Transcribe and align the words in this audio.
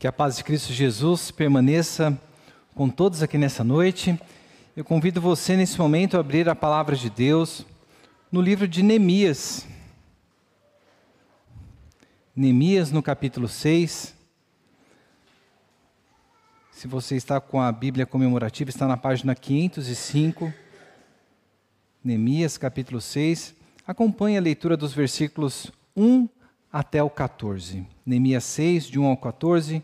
Que 0.00 0.06
a 0.06 0.12
paz 0.12 0.38
de 0.38 0.44
Cristo 0.44 0.72
Jesus 0.72 1.30
permaneça 1.30 2.18
com 2.74 2.88
todos 2.88 3.22
aqui 3.22 3.36
nessa 3.36 3.62
noite. 3.62 4.18
Eu 4.74 4.82
convido 4.82 5.20
você 5.20 5.58
nesse 5.58 5.78
momento 5.78 6.16
a 6.16 6.20
abrir 6.20 6.48
a 6.48 6.56
palavra 6.56 6.96
de 6.96 7.10
Deus 7.10 7.66
no 8.32 8.40
livro 8.40 8.66
de 8.66 8.82
Neemias. 8.82 9.66
Neemias 12.34 12.90
no 12.90 13.02
capítulo 13.02 13.46
6. 13.46 14.14
Se 16.72 16.88
você 16.88 17.16
está 17.16 17.38
com 17.38 17.60
a 17.60 17.70
Bíblia 17.70 18.06
comemorativa, 18.06 18.70
está 18.70 18.88
na 18.88 18.96
página 18.96 19.34
505. 19.34 20.50
Neemias 22.02 22.56
capítulo 22.56 23.02
6. 23.02 23.54
Acompanhe 23.86 24.38
a 24.38 24.40
leitura 24.40 24.78
dos 24.78 24.94
versículos 24.94 25.70
1 25.94 26.26
até 26.72 27.02
o 27.02 27.10
14. 27.10 27.86
Neemias 28.04 28.44
6, 28.44 28.86
de 28.86 28.98
1 28.98 29.04
ao 29.04 29.16
14, 29.16 29.82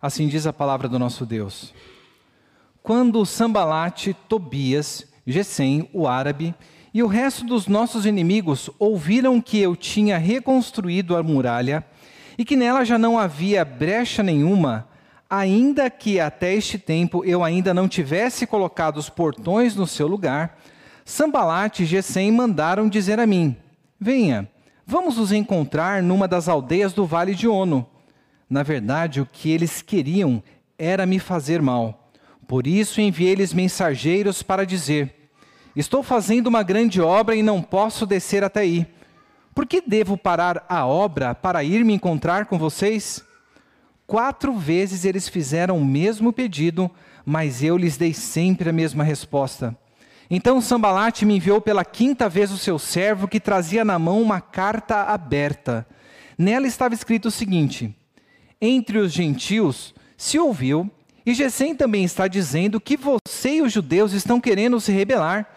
assim 0.00 0.26
diz 0.28 0.46
a 0.46 0.52
palavra 0.52 0.88
do 0.88 0.98
nosso 0.98 1.24
Deus. 1.24 1.72
Quando 2.82 3.24
Sambalate, 3.24 4.14
Tobias, 4.28 5.06
Gesem, 5.26 5.88
o 5.92 6.06
árabe, 6.06 6.54
e 6.92 7.02
o 7.02 7.06
resto 7.06 7.44
dos 7.44 7.66
nossos 7.66 8.06
inimigos 8.06 8.70
ouviram 8.78 9.40
que 9.40 9.58
eu 9.58 9.74
tinha 9.74 10.18
reconstruído 10.18 11.16
a 11.16 11.22
muralha 11.22 11.84
e 12.36 12.44
que 12.44 12.56
nela 12.56 12.84
já 12.84 12.98
não 12.98 13.18
havia 13.18 13.64
brecha 13.64 14.22
nenhuma, 14.22 14.88
ainda 15.28 15.88
que 15.88 16.20
até 16.20 16.54
este 16.54 16.78
tempo 16.78 17.24
eu 17.24 17.42
ainda 17.42 17.72
não 17.72 17.88
tivesse 17.88 18.46
colocado 18.46 18.98
os 18.98 19.08
portões 19.08 19.74
no 19.74 19.86
seu 19.86 20.06
lugar, 20.06 20.58
Sambalate 21.04 21.82
e 21.82 21.86
Gesem 21.86 22.30
mandaram 22.30 22.88
dizer 22.88 23.18
a 23.18 23.26
mim: 23.26 23.56
Venha, 23.98 24.48
Vamos 24.86 25.16
nos 25.16 25.32
encontrar 25.32 26.02
numa 26.02 26.28
das 26.28 26.48
aldeias 26.48 26.92
do 26.92 27.06
vale 27.06 27.34
de 27.34 27.48
Ono. 27.48 27.86
Na 28.48 28.62
verdade, 28.62 29.20
o 29.20 29.26
que 29.26 29.50
eles 29.50 29.80
queriam 29.80 30.42
era 30.78 31.06
me 31.06 31.18
fazer 31.18 31.62
mal. 31.62 32.10
Por 32.46 32.66
isso 32.66 33.00
enviei-lhes 33.00 33.54
mensageiros 33.54 34.42
para 34.42 34.66
dizer: 34.66 35.30
Estou 35.74 36.02
fazendo 36.02 36.48
uma 36.48 36.62
grande 36.62 37.00
obra 37.00 37.34
e 37.34 37.42
não 37.42 37.62
posso 37.62 38.04
descer 38.04 38.44
até 38.44 38.60
aí. 38.60 38.86
Por 39.54 39.66
que 39.66 39.80
devo 39.80 40.18
parar 40.18 40.64
a 40.68 40.84
obra 40.84 41.34
para 41.34 41.64
ir 41.64 41.84
me 41.84 41.94
encontrar 41.94 42.44
com 42.46 42.58
vocês? 42.58 43.24
Quatro 44.06 44.52
vezes 44.52 45.06
eles 45.06 45.28
fizeram 45.28 45.78
o 45.78 45.84
mesmo 45.84 46.32
pedido, 46.32 46.90
mas 47.24 47.62
eu 47.62 47.78
lhes 47.78 47.96
dei 47.96 48.12
sempre 48.12 48.68
a 48.68 48.72
mesma 48.72 49.02
resposta. 49.02 49.74
Então 50.36 50.60
Sambalate 50.60 51.24
me 51.24 51.36
enviou 51.36 51.60
pela 51.60 51.84
quinta 51.84 52.28
vez 52.28 52.50
o 52.50 52.58
seu 52.58 52.76
servo, 52.76 53.28
que 53.28 53.38
trazia 53.38 53.84
na 53.84 54.00
mão 54.00 54.20
uma 54.20 54.40
carta 54.40 55.04
aberta. 55.04 55.86
Nela 56.36 56.66
estava 56.66 56.92
escrito 56.92 57.26
o 57.26 57.30
seguinte: 57.30 57.96
Entre 58.60 58.98
os 58.98 59.12
gentios 59.12 59.94
se 60.16 60.36
ouviu, 60.36 60.90
e 61.24 61.32
Gesem 61.32 61.72
também 61.72 62.02
está 62.02 62.26
dizendo 62.26 62.80
que 62.80 62.96
você 62.96 63.58
e 63.58 63.62
os 63.62 63.72
judeus 63.72 64.12
estão 64.12 64.40
querendo 64.40 64.80
se 64.80 64.90
rebelar, 64.90 65.48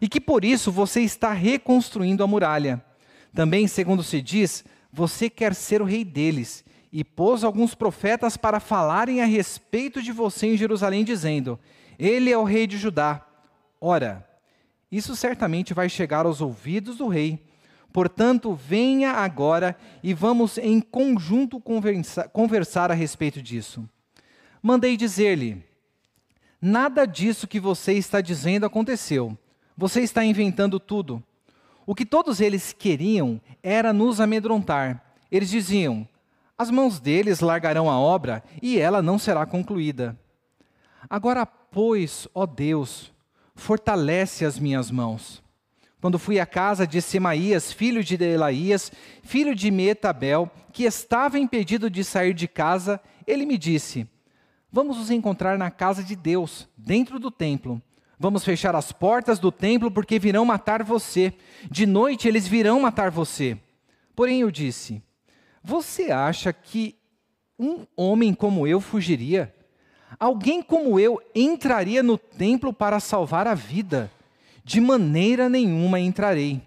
e 0.00 0.08
que 0.08 0.20
por 0.20 0.44
isso 0.44 0.72
você 0.72 1.00
está 1.02 1.32
reconstruindo 1.32 2.24
a 2.24 2.26
muralha. 2.26 2.84
Também, 3.32 3.68
segundo 3.68 4.02
se 4.02 4.20
diz, 4.20 4.64
você 4.92 5.30
quer 5.30 5.54
ser 5.54 5.80
o 5.80 5.84
rei 5.84 6.04
deles, 6.04 6.64
e 6.92 7.04
pôs 7.04 7.44
alguns 7.44 7.72
profetas 7.72 8.36
para 8.36 8.58
falarem 8.58 9.22
a 9.22 9.26
respeito 9.26 10.02
de 10.02 10.10
você 10.10 10.48
em 10.48 10.56
Jerusalém, 10.56 11.04
dizendo: 11.04 11.56
Ele 11.96 12.32
é 12.32 12.36
o 12.36 12.42
rei 12.42 12.66
de 12.66 12.76
Judá. 12.76 13.24
Ora, 13.86 14.26
isso 14.90 15.14
certamente 15.14 15.74
vai 15.74 15.90
chegar 15.90 16.24
aos 16.24 16.40
ouvidos 16.40 16.96
do 16.96 17.06
rei. 17.06 17.44
Portanto, 17.92 18.54
venha 18.54 19.10
agora 19.10 19.76
e 20.02 20.14
vamos 20.14 20.56
em 20.56 20.80
conjunto 20.80 21.60
conversa, 21.60 22.26
conversar 22.26 22.90
a 22.90 22.94
respeito 22.94 23.42
disso. 23.42 23.86
Mandei 24.62 24.96
dizer-lhe: 24.96 25.62
Nada 26.62 27.06
disso 27.06 27.46
que 27.46 27.60
você 27.60 27.92
está 27.92 28.22
dizendo 28.22 28.64
aconteceu. 28.64 29.36
Você 29.76 30.00
está 30.00 30.24
inventando 30.24 30.80
tudo. 30.80 31.22
O 31.84 31.94
que 31.94 32.06
todos 32.06 32.40
eles 32.40 32.72
queriam 32.72 33.38
era 33.62 33.92
nos 33.92 34.18
amedrontar. 34.18 35.04
Eles 35.30 35.50
diziam: 35.50 36.08
As 36.56 36.70
mãos 36.70 36.98
deles 36.98 37.40
largarão 37.40 37.90
a 37.90 38.00
obra 38.00 38.42
e 38.62 38.78
ela 38.78 39.02
não 39.02 39.18
será 39.18 39.44
concluída. 39.44 40.18
Agora, 41.06 41.44
pois, 41.44 42.26
ó 42.34 42.46
Deus, 42.46 43.12
fortalece 43.54 44.44
as 44.44 44.58
minhas 44.58 44.90
mãos. 44.90 45.42
Quando 46.00 46.18
fui 46.18 46.38
à 46.38 46.44
casa 46.44 46.86
de 46.86 47.00
Semaías, 47.00 47.72
filho 47.72 48.04
de 48.04 48.16
Delaías, 48.16 48.92
filho 49.22 49.54
de 49.54 49.70
Metabel, 49.70 50.50
que 50.72 50.84
estava 50.84 51.38
impedido 51.38 51.88
de 51.88 52.04
sair 52.04 52.34
de 52.34 52.46
casa, 52.46 53.00
ele 53.26 53.46
me 53.46 53.56
disse: 53.56 54.06
Vamos 54.70 54.98
nos 54.98 55.10
encontrar 55.10 55.56
na 55.56 55.70
casa 55.70 56.04
de 56.04 56.14
Deus, 56.14 56.68
dentro 56.76 57.18
do 57.18 57.30
templo. 57.30 57.80
Vamos 58.18 58.44
fechar 58.44 58.76
as 58.76 58.92
portas 58.92 59.38
do 59.38 59.50
templo, 59.50 59.90
porque 59.90 60.18
virão 60.18 60.44
matar 60.44 60.82
você. 60.82 61.32
De 61.70 61.86
noite 61.86 62.28
eles 62.28 62.46
virão 62.46 62.80
matar 62.80 63.10
você. 63.10 63.56
Porém 64.14 64.40
eu 64.40 64.50
disse: 64.50 65.02
Você 65.62 66.10
acha 66.10 66.52
que 66.52 66.96
um 67.58 67.86
homem 67.96 68.34
como 68.34 68.66
eu 68.66 68.80
fugiria? 68.80 69.54
Alguém 70.18 70.62
como 70.62 70.98
eu 70.98 71.20
entraria 71.34 72.02
no 72.02 72.16
templo 72.16 72.72
para 72.72 73.00
salvar 73.00 73.46
a 73.46 73.54
vida? 73.54 74.10
De 74.64 74.80
maneira 74.80 75.48
nenhuma 75.48 76.00
entrarei. 76.00 76.62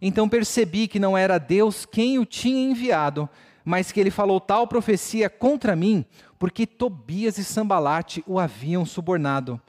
Então 0.00 0.28
percebi 0.28 0.88
que 0.88 0.98
não 0.98 1.16
era 1.16 1.38
Deus 1.38 1.84
quem 1.84 2.18
o 2.18 2.24
tinha 2.24 2.70
enviado, 2.70 3.28
mas 3.64 3.92
que 3.92 4.00
ele 4.00 4.10
falou 4.10 4.40
tal 4.40 4.66
profecia 4.66 5.28
contra 5.28 5.76
mim, 5.76 6.04
porque 6.38 6.66
Tobias 6.66 7.36
e 7.38 7.44
Sambalate 7.44 8.22
o 8.26 8.38
haviam 8.38 8.86
subornado. 8.86 9.60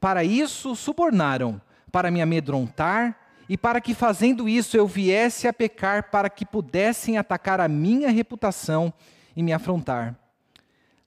Para 0.00 0.22
isso 0.22 0.76
subornaram, 0.76 1.60
para 1.90 2.10
me 2.10 2.22
amedrontar 2.22 3.18
e 3.48 3.56
para 3.56 3.80
que 3.80 3.94
fazendo 3.94 4.48
isso 4.48 4.76
eu 4.76 4.86
viesse 4.86 5.48
a 5.48 5.52
pecar, 5.52 6.10
para 6.10 6.28
que 6.28 6.44
pudessem 6.44 7.16
atacar 7.16 7.60
a 7.60 7.66
minha 7.66 8.10
reputação 8.10 8.92
e 9.34 9.42
me 9.42 9.52
afrontar. 9.52 10.14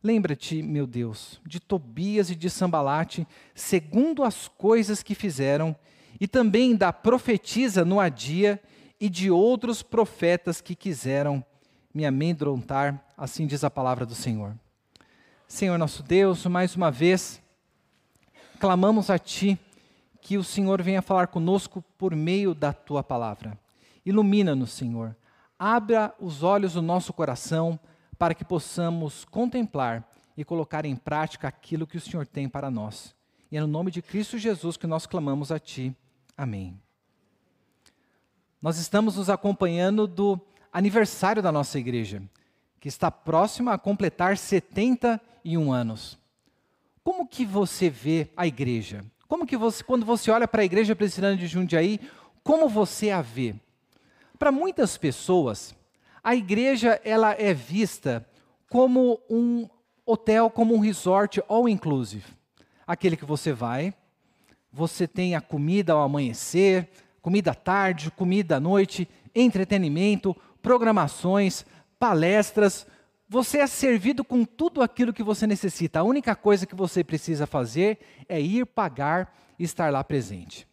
Lembra-te, 0.04 0.64
meu 0.64 0.88
Deus, 0.88 1.40
de 1.46 1.60
Tobias 1.60 2.32
e 2.32 2.36
de 2.36 2.50
Sambalate, 2.50 3.28
segundo 3.54 4.24
as 4.24 4.48
coisas 4.48 5.04
que 5.04 5.14
fizeram, 5.14 5.76
e 6.20 6.28
também 6.28 6.76
da 6.76 6.92
profetisa 6.92 7.86
Noadia 7.86 8.60
e 9.00 9.08
de 9.10 9.30
outros 9.30 9.84
profetas 9.84 10.60
que 10.60 10.76
quiseram 10.76 11.44
me 11.94 12.06
amedrontar, 12.06 13.04
assim 13.16 13.46
diz 13.46 13.64
a 13.64 13.70
palavra 13.70 14.06
do 14.06 14.16
Senhor. 14.16 14.56
Senhor 15.48 15.78
nosso 15.78 16.02
Deus, 16.02 16.46
mais 16.46 16.76
uma 16.76 16.90
vez, 16.90 17.42
clamamos 18.60 19.10
a 19.10 19.20
Ti 19.20 19.60
que 20.22 20.38
o 20.38 20.44
Senhor 20.44 20.82
venha 20.82 21.02
falar 21.02 21.28
conosco 21.28 21.84
por 21.98 22.16
meio 22.16 22.56
da 22.56 22.72
Tua 22.72 23.04
palavra. 23.04 23.58
Ilumina-nos, 24.06 24.72
Senhor. 24.72 25.16
Abra 25.60 26.14
os 26.20 26.42
olhos 26.42 26.74
do 26.74 26.82
nosso 26.82 27.12
coração 27.14 27.80
para 28.22 28.36
que 28.36 28.46
possamos 28.46 29.26
contemplar 29.26 30.08
e 30.38 30.46
colocar 30.46 30.86
em 30.86 30.96
prática 30.96 31.48
aquilo 31.48 31.88
que 31.88 31.98
o 31.98 32.00
Senhor 32.00 32.28
tem 32.28 32.48
para 32.48 32.70
nós. 32.70 33.16
E 33.52 33.58
é 33.58 33.62
no 33.62 33.66
nome 33.66 33.90
de 33.90 34.00
Cristo 34.00 34.38
Jesus 34.38 34.78
que 34.78 34.86
nós 34.86 35.08
clamamos 35.08 35.52
a 35.52 35.58
Ti. 35.58 35.92
Amém. 36.38 36.80
Nós 38.62 38.78
estamos 38.78 39.16
nos 39.16 39.28
acompanhando 39.28 40.06
do 40.06 40.40
aniversário 40.72 41.42
da 41.42 41.52
nossa 41.52 41.80
igreja, 41.80 42.22
que 42.80 42.88
está 42.88 43.09
próxima 43.09 43.74
a 43.74 43.78
completar 43.80 44.38
71 44.38 45.74
anos. 45.74 46.16
Como 47.03 47.28
que 47.28 47.44
você 47.44 47.90
vê 47.90 48.30
a 48.38 48.46
igreja? 48.46 49.03
Como 49.28 49.48
que 49.48 49.58
você, 49.58 49.84
quando 49.84 50.06
você 50.06 50.30
olha 50.30 50.48
para 50.48 50.62
a 50.62 50.66
igreja 50.66 50.96
presbiteriana 50.96 51.38
de 51.38 51.48
Jundiaí, 51.48 52.00
como 52.44 52.70
você 52.70 53.09
a 53.09 53.24
vê? 53.24 53.56
Para 54.38 54.52
muitas 54.52 54.96
pessoas, 54.96 55.76
a 56.24 56.36
igreja 56.36 57.00
ela 57.04 57.34
é 57.34 57.54
vista 57.54 58.26
como 58.70 59.20
um 59.30 59.68
hotel, 60.06 60.50
como 60.50 60.76
um 60.76 60.79
resort 60.79 61.41
all 61.47 61.68
inclusive. 61.68 62.26
Aquele 62.85 63.18
que 63.18 63.26
você 63.26 63.52
vai, 63.53 63.94
você 64.72 65.08
tem 65.08 65.35
a 65.35 65.41
comida 65.41 65.94
ao 65.94 66.02
amanhecer, 66.02 66.90
comida 67.22 67.52
à 67.52 67.56
tarde, 67.56 68.12
comida 68.12 68.58
à 68.58 68.59
noite, 68.59 69.08
entretenimento, 69.34 70.35
programações, 70.62 71.66
palestras. 72.00 72.85
Você 73.28 73.59
é 73.59 73.68
servido 73.68 74.23
com 74.23 74.44
tudo 74.44 74.82
aquilo 74.82 75.14
que 75.14 75.23
você 75.23 75.47
necessita. 75.47 76.00
A 76.00 76.03
única 76.03 76.35
coisa 76.35 76.66
que 76.66 76.76
você 76.76 77.03
precisa 77.03 77.47
fazer 77.47 78.00
é 78.28 78.40
ir 78.40 78.66
pagar 78.66 79.34
e 79.58 79.64
estar 79.64 79.91
lá 79.91 80.03
presente. 80.03 80.68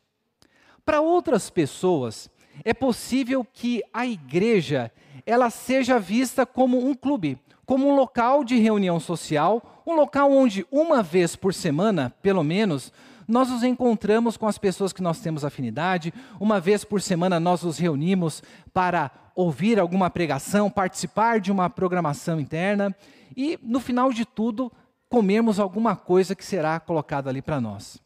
Para 0.85 1.01
outras 1.01 1.51
pessoas, 1.51 2.31
é 2.65 2.73
possível 2.73 3.45
que 3.45 3.83
a 3.93 4.07
igreja 4.07 4.91
ela 5.29 5.51
seja 5.51 5.99
vista 5.99 6.47
como 6.47 6.89
um 6.89 6.95
clube, 6.95 7.39
como 7.67 7.87
um 7.87 7.95
local 7.95 8.43
de 8.43 8.59
reunião 8.59 8.99
social, 8.99 9.83
um 9.87 9.95
local 9.95 10.33
onde 10.33 10.67
uma 10.73 11.03
vez 11.03 11.37
por 11.37 11.53
semana, 11.53 12.15
pelo 12.23 12.43
menos, 12.43 12.91
nós 13.29 13.51
nos 13.51 13.63
encontramos 13.63 14.39
com 14.39 14.47
as 14.47 14.57
pessoas 14.57 14.91
que 14.91 15.03
nós 15.03 15.21
temos 15.21 15.45
afinidade, 15.45 16.15
uma 16.41 16.59
vez 16.59 16.83
por 16.83 17.03
semana 17.03 17.39
nós 17.39 17.63
nos 17.63 17.77
reunimos 17.77 18.43
para 18.73 19.11
ouvir 19.35 19.79
alguma 19.79 20.09
pregação, 20.09 20.71
participar 20.71 21.41
de 21.41 21.53
uma 21.53 21.69
programação 21.69 22.41
interna, 22.41 22.97
e, 23.37 23.59
no 23.63 23.81
final 23.81 24.11
de 24.15 24.25
tudo, 24.25 24.73
comermos 25.11 25.61
alguma 25.61 25.95
coisa 25.95 26.35
que 26.35 26.45
será 26.45 26.81
colocada 26.81 27.29
ali 27.29 27.43
para 27.43 27.61
nós. 27.61 28.01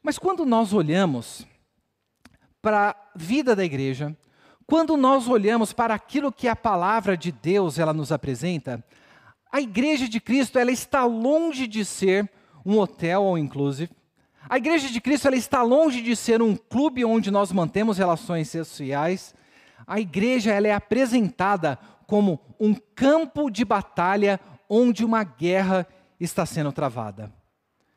Mas 0.00 0.16
quando 0.16 0.46
nós 0.46 0.72
olhamos 0.72 1.44
para 2.62 2.90
a 2.90 2.96
vida 3.16 3.56
da 3.56 3.64
igreja, 3.64 4.16
quando 4.70 4.96
nós 4.96 5.26
olhamos 5.26 5.72
para 5.72 5.92
aquilo 5.92 6.30
que 6.30 6.46
a 6.46 6.54
palavra 6.54 7.16
de 7.16 7.32
Deus 7.32 7.76
ela 7.76 7.92
nos 7.92 8.12
apresenta, 8.12 8.84
a 9.50 9.60
igreja 9.60 10.08
de 10.08 10.20
Cristo 10.20 10.60
ela 10.60 10.70
está 10.70 11.04
longe 11.04 11.66
de 11.66 11.84
ser 11.84 12.30
um 12.64 12.78
hotel 12.78 13.24
ou 13.24 13.36
inclusive. 13.36 13.90
A 14.48 14.58
igreja 14.58 14.88
de 14.88 15.00
Cristo 15.00 15.26
ela 15.26 15.34
está 15.34 15.60
longe 15.64 16.00
de 16.00 16.14
ser 16.14 16.40
um 16.40 16.54
clube 16.54 17.04
onde 17.04 17.32
nós 17.32 17.50
mantemos 17.50 17.98
relações 17.98 18.48
sociais. 18.48 19.34
A 19.84 19.98
igreja 19.98 20.52
ela 20.52 20.68
é 20.68 20.72
apresentada 20.72 21.76
como 22.06 22.38
um 22.60 22.72
campo 22.94 23.50
de 23.50 23.64
batalha 23.64 24.38
onde 24.68 25.04
uma 25.04 25.24
guerra 25.24 25.84
está 26.20 26.46
sendo 26.46 26.70
travada. 26.70 27.32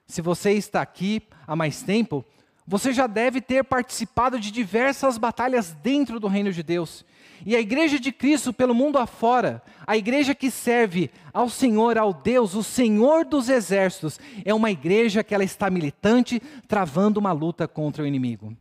Se 0.07 0.23
você 0.23 0.53
está 0.53 0.81
aqui 0.81 1.21
há 1.45 1.55
mais 1.55 1.83
tempo, 1.83 2.25
você 2.65 2.94
já 2.94 3.07
deve 3.07 3.42
ter 3.42 3.63
participado 3.63 4.39
de 4.39 4.51
diversas 4.51 5.18
batalhas 5.18 5.71
dentro 5.83 6.19
do 6.19 6.27
reino 6.27 6.51
de 6.51 6.63
Deus. 6.63 7.06
E 7.45 7.56
a 7.56 7.60
igreja 7.60 8.00
de 8.00 8.12
Cristo 8.12 8.54
pelo 8.54 8.74
mundo 8.74 8.98
afora, 8.98 9.62
a 9.86 9.98
igreja 9.98 10.33
que 10.33 10.50
serve 10.50 11.12
ao 11.33 11.50
Senhor, 11.50 11.98
ao 11.98 12.13
Deus, 12.13 12.56
o 12.56 12.63
Senhor 12.63 13.25
dos 13.25 13.50
exércitos, 13.50 14.18
é 14.45 14.54
uma 14.54 14.71
igreja 14.71 15.24
que 15.24 15.36
ela 15.36 15.44
está 15.44 15.69
militante, 15.69 16.42
travando 16.68 17.19
uma 17.19 17.33
luta 17.33 17.68
contra 17.68 18.04
o 18.04 18.07
inimigo. 18.07 18.56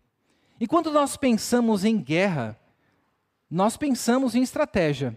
E 0.58 0.66
quando 0.66 0.90
nós 0.90 1.16
pensamos 1.16 1.84
em 1.84 1.96
guerra, 1.96 2.58
nós 3.48 3.76
pensamos 3.76 4.34
em 4.34 4.42
estratégia. 4.42 5.16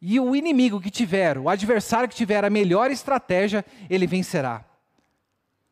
E 0.00 0.20
o 0.20 0.36
inimigo 0.36 0.80
que 0.80 0.90
tiver, 0.90 1.36
o 1.36 1.48
adversário 1.48 2.08
que 2.08 2.14
tiver 2.14 2.44
a 2.44 2.50
melhor 2.50 2.90
estratégia, 2.90 3.64
ele 3.90 4.06
vencerá. 4.06 4.64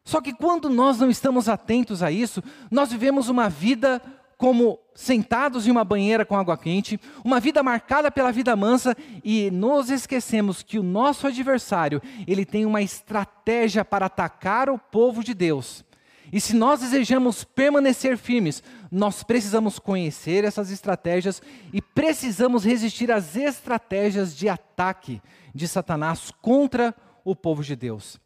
Só 0.06 0.20
que 0.20 0.32
quando 0.32 0.70
nós 0.70 1.00
não 1.00 1.10
estamos 1.10 1.48
atentos 1.48 2.00
a 2.00 2.12
isso, 2.12 2.40
nós 2.70 2.92
vivemos 2.92 3.28
uma 3.28 3.48
vida 3.48 4.00
como 4.38 4.78
sentados 4.94 5.66
em 5.66 5.70
uma 5.72 5.82
banheira 5.82 6.24
com 6.24 6.36
água 6.36 6.56
quente, 6.56 7.00
uma 7.24 7.40
vida 7.40 7.60
marcada 7.60 8.08
pela 8.08 8.30
vida 8.30 8.54
mansa 8.54 8.96
e 9.24 9.50
nos 9.50 9.90
esquecemos 9.90 10.62
que 10.62 10.78
o 10.78 10.82
nosso 10.84 11.26
adversário, 11.26 12.00
ele 12.24 12.44
tem 12.44 12.64
uma 12.64 12.80
estratégia 12.80 13.84
para 13.84 14.06
atacar 14.06 14.70
o 14.70 14.78
povo 14.78 15.24
de 15.24 15.34
Deus. 15.34 15.84
E 16.32 16.40
se 16.40 16.54
nós 16.54 16.80
desejamos 16.80 17.42
permanecer 17.42 18.16
firmes, 18.16 18.62
nós 18.92 19.24
precisamos 19.24 19.80
conhecer 19.80 20.44
essas 20.44 20.70
estratégias 20.70 21.42
e 21.72 21.82
precisamos 21.82 22.64
resistir 22.64 23.10
às 23.10 23.34
estratégias 23.34 24.36
de 24.36 24.48
ataque 24.48 25.20
de 25.52 25.66
Satanás 25.66 26.30
contra 26.40 26.94
o 27.24 27.34
povo 27.34 27.64
de 27.64 27.74
Deus. 27.74 28.20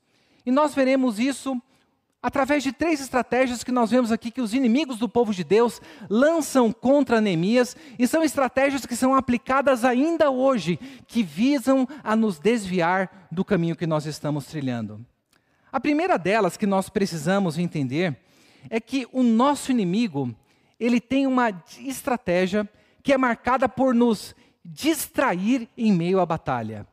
E 0.45 0.51
nós 0.51 0.75
veremos 0.75 1.19
isso 1.19 1.59
através 2.23 2.63
de 2.63 2.73
três 2.73 3.01
estratégias 3.01 3.65
que 3.65 3.73
nós 3.73 3.91
vemos 3.91 4.13
aqui 4.13 4.31
que 4.31 4.41
os 4.41 4.53
inimigos 4.53 4.99
do 4.99 5.09
povo 5.09 5.33
de 5.33 5.43
Deus 5.43 5.81
lançam 6.09 6.73
contra 6.73 7.21
Neemias, 7.21 7.77
e 7.99 8.07
são 8.07 8.23
estratégias 8.23 8.85
que 8.85 8.97
são 8.97 9.15
aplicadas 9.15 9.85
ainda 9.85 10.31
hoje, 10.31 10.79
que 11.07 11.23
visam 11.23 11.89
a 12.05 12.15
nos 12.15 12.39
desviar 12.39 13.29
do 13.31 13.45
caminho 13.45 13.77
que 13.77 13.87
nós 13.87 14.07
estamos 14.07 14.47
trilhando. 14.47 15.05
A 15.73 15.81
primeira 15.81 16.19
delas 16.19 16.57
que 16.57 16.67
nós 16.67 16.89
precisamos 16.89 17.59
entender 17.59 18.19
é 18.69 18.81
que 18.81 19.07
o 19.13 19.23
nosso 19.23 19.71
inimigo, 19.71 20.35
ele 20.79 21.01
tem 21.01 21.27
uma 21.27 21.51
estratégia 21.79 22.69
que 23.03 23.13
é 23.13 23.17
marcada 23.17 23.69
por 23.69 23.95
nos 23.95 24.35
distrair 24.65 25.69
em 25.77 25.93
meio 25.93 26.21
à 26.21 26.27
batalha. 26.27 26.87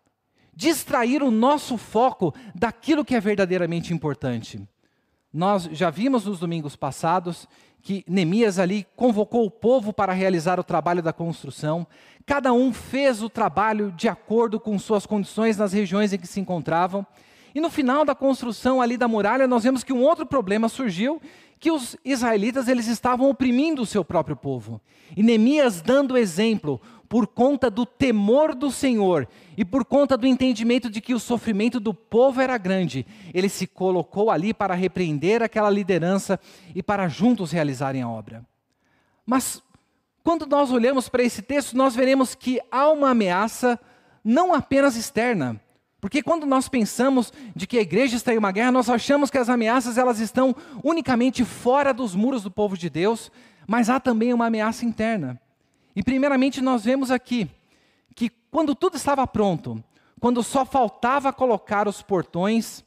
Distrair 0.56 1.22
o 1.22 1.30
nosso 1.30 1.78
foco 1.78 2.34
daquilo 2.56 3.04
que 3.04 3.14
é 3.14 3.20
verdadeiramente 3.20 3.94
importante. 3.94 4.62
Nós 5.34 5.70
já 5.72 5.90
vimos 5.90 6.26
nos 6.26 6.40
domingos 6.40 6.76
passados 6.76 7.48
que 7.82 8.04
Neemias 8.08 8.60
ali 8.60 8.86
convocou 8.96 9.46
o 9.46 9.52
povo 9.52 9.94
para 9.94 10.14
realizar 10.14 10.60
o 10.60 10.64
trabalho 10.64 11.02
da 11.02 11.14
construção. 11.14 11.88
Cada 12.26 12.52
um 12.52 12.74
fez 12.74 13.22
o 13.22 13.30
trabalho 13.30 13.92
de 13.92 14.10
acordo 14.10 14.60
com 14.60 14.78
suas 14.78 15.06
condições 15.06 15.58
nas 15.58 15.74
regiões 15.74 16.12
em 16.12 16.18
que 16.18 16.28
se 16.28 16.40
encontravam. 16.40 17.06
E 17.56 17.62
no 17.62 17.70
final 17.70 18.04
da 18.04 18.14
construção 18.14 18.82
ali 18.82 18.98
da 18.98 19.08
muralha, 19.08 19.48
nós 19.48 19.64
vemos 19.64 19.84
que 19.84 19.94
um 19.94 20.04
outro 20.04 20.26
problema 20.26 20.70
surgiu, 20.70 21.22
que 21.60 21.72
os 21.72 21.96
israelitas 22.06 22.68
eles 22.68 22.88
estavam 22.88 23.30
oprimindo 23.30 23.82
o 23.82 23.86
seu 23.86 24.06
próprio 24.06 24.36
povo. 24.36 24.80
E 25.16 25.24
Neemias 25.24 25.82
dando 25.82 26.18
exemplo, 26.18 26.80
por 27.08 27.28
conta 27.28 27.70
do 27.70 27.86
temor 27.86 28.54
do 28.54 28.70
Senhor 28.70 29.28
e 29.56 29.64
por 29.64 29.86
conta 29.86 30.18
do 30.18 30.28
entendimento 30.28 30.90
de 30.90 31.02
que 31.02 31.14
o 31.14 31.20
sofrimento 31.20 31.80
do 31.80 31.94
povo 31.94 32.42
era 32.42 32.58
grande, 32.58 33.06
ele 33.34 33.50
se 33.50 33.66
colocou 33.66 34.30
ali 34.30 34.54
para 34.54 34.76
repreender 34.76 35.42
aquela 35.42 35.70
liderança 35.70 36.40
e 36.76 36.84
para 36.84 37.08
juntos 37.08 37.52
realizarem 37.52 38.02
a 38.02 38.10
obra. 38.10 38.46
Mas 39.26 39.62
quando 40.24 40.46
nós 40.46 40.72
olhamos 40.72 41.08
para 41.08 41.24
esse 41.24 41.42
texto, 41.42 41.76
nós 41.76 41.96
veremos 41.96 42.36
que 42.36 42.60
há 42.70 42.90
uma 42.90 43.12
ameaça 43.12 43.80
não 44.24 44.54
apenas 44.54 44.98
externa, 44.98 45.60
porque 46.00 46.22
quando 46.22 46.46
nós 46.46 46.70
pensamos 46.70 47.34
de 47.56 47.66
que 47.66 47.78
a 47.78 47.82
igreja 47.82 48.16
está 48.16 48.34
em 48.34 48.38
uma 48.38 48.52
guerra, 48.52 48.72
nós 48.72 48.90
achamos 48.90 49.32
que 49.32 49.38
as 49.38 49.50
ameaças 49.50 49.98
elas 49.98 50.20
estão 50.20 50.56
unicamente 50.84 51.44
fora 51.44 51.94
dos 51.94 52.14
muros 52.14 52.44
do 52.44 52.52
povo 52.52 52.78
de 52.78 52.90
Deus, 52.90 53.32
mas 53.68 53.90
há 53.90 54.00
também 54.00 54.34
uma 54.34 54.46
ameaça 54.46 54.86
interna. 54.86 55.42
E 55.96 56.04
primeiramente 56.04 56.62
nós 56.62 56.84
vemos 56.84 57.10
aqui 57.10 57.50
que 58.16 58.30
quando 58.52 58.76
tudo 58.76 58.96
estava 58.96 59.26
pronto, 59.26 59.84
quando 60.20 60.44
só 60.44 60.64
faltava 60.64 61.34
colocar 61.34 61.88
os 61.88 62.02
portões, 62.04 62.84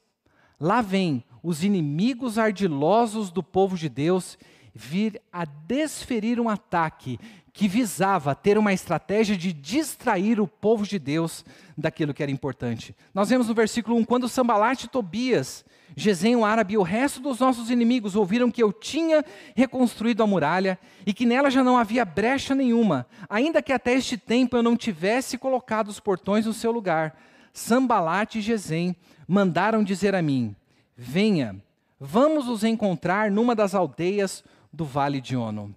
lá 0.59 0.81
vem 0.81 1.25
os 1.43 1.65
inimigos 1.65 2.39
ardilosos 2.39 3.31
do 3.31 3.43
povo 3.43 3.77
de 3.77 3.89
Deus 3.89 4.39
vir 4.73 5.21
a 5.33 5.45
desferir 5.45 6.39
um 6.39 6.49
ataque 6.49 7.19
que 7.53 7.69
visava 7.69 8.35
ter 8.35 8.57
uma 8.57 8.73
estratégia 8.73 9.37
de 9.37 9.53
distrair 9.53 10.41
o 10.41 10.47
povo 10.47 10.87
de 10.87 10.99
Deus 10.99 11.45
daquilo 11.77 12.15
que 12.15 12.23
era 12.23 12.33
importante. 12.33 12.95
Nós 13.13 13.29
vemos 13.29 13.49
no 13.49 13.55
versículo 13.55 13.97
1, 13.97 14.05
quando 14.05 14.29
Sambalat 14.29 14.85
e 14.85 14.89
Tobias 14.89 15.65
Gesem, 15.97 16.37
o 16.37 16.45
árabe 16.45 16.75
e 16.75 16.79
o 16.79 16.83
resto 16.83 17.21
dos 17.21 17.39
nossos 17.39 17.71
inimigos 17.71 18.15
ouviram 18.15 18.51
que 18.51 18.63
eu 18.63 18.73
tinha 18.73 19.25
reconstruído 19.55 20.23
a 20.23 20.27
muralha 20.27 20.79
e 21.05 21.13
que 21.13 21.27
nela 21.27 21.51
já 21.51 21.65
não 21.65 21.77
havia 21.77 22.05
brecha 22.05 22.55
nenhuma, 22.55 23.07
ainda 23.29 23.63
que 23.63 23.73
até 23.73 23.95
este 23.95 24.17
tempo 24.17 24.57
eu 24.57 24.63
não 24.63 24.77
tivesse 24.77 25.37
colocado 25.37 25.89
os 25.89 25.99
portões 25.99 26.47
no 26.47 26.53
seu 26.53 26.71
lugar. 26.71 27.19
Sambalat 27.53 28.37
e 28.37 28.41
Gesem 28.41 28.95
mandaram 29.27 29.83
dizer 29.83 30.15
a 30.15 30.23
mim: 30.23 30.55
Venha, 30.97 31.61
vamos 31.99 32.47
nos 32.47 32.63
encontrar 32.63 33.31
numa 33.31 33.55
das 33.55 33.75
aldeias 33.75 34.45
do 34.73 34.85
vale 34.85 35.21
de 35.21 35.37
Ono. 35.37 35.75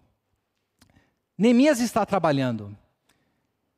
Neemias 1.38 1.80
está 1.80 2.06
trabalhando. 2.06 2.76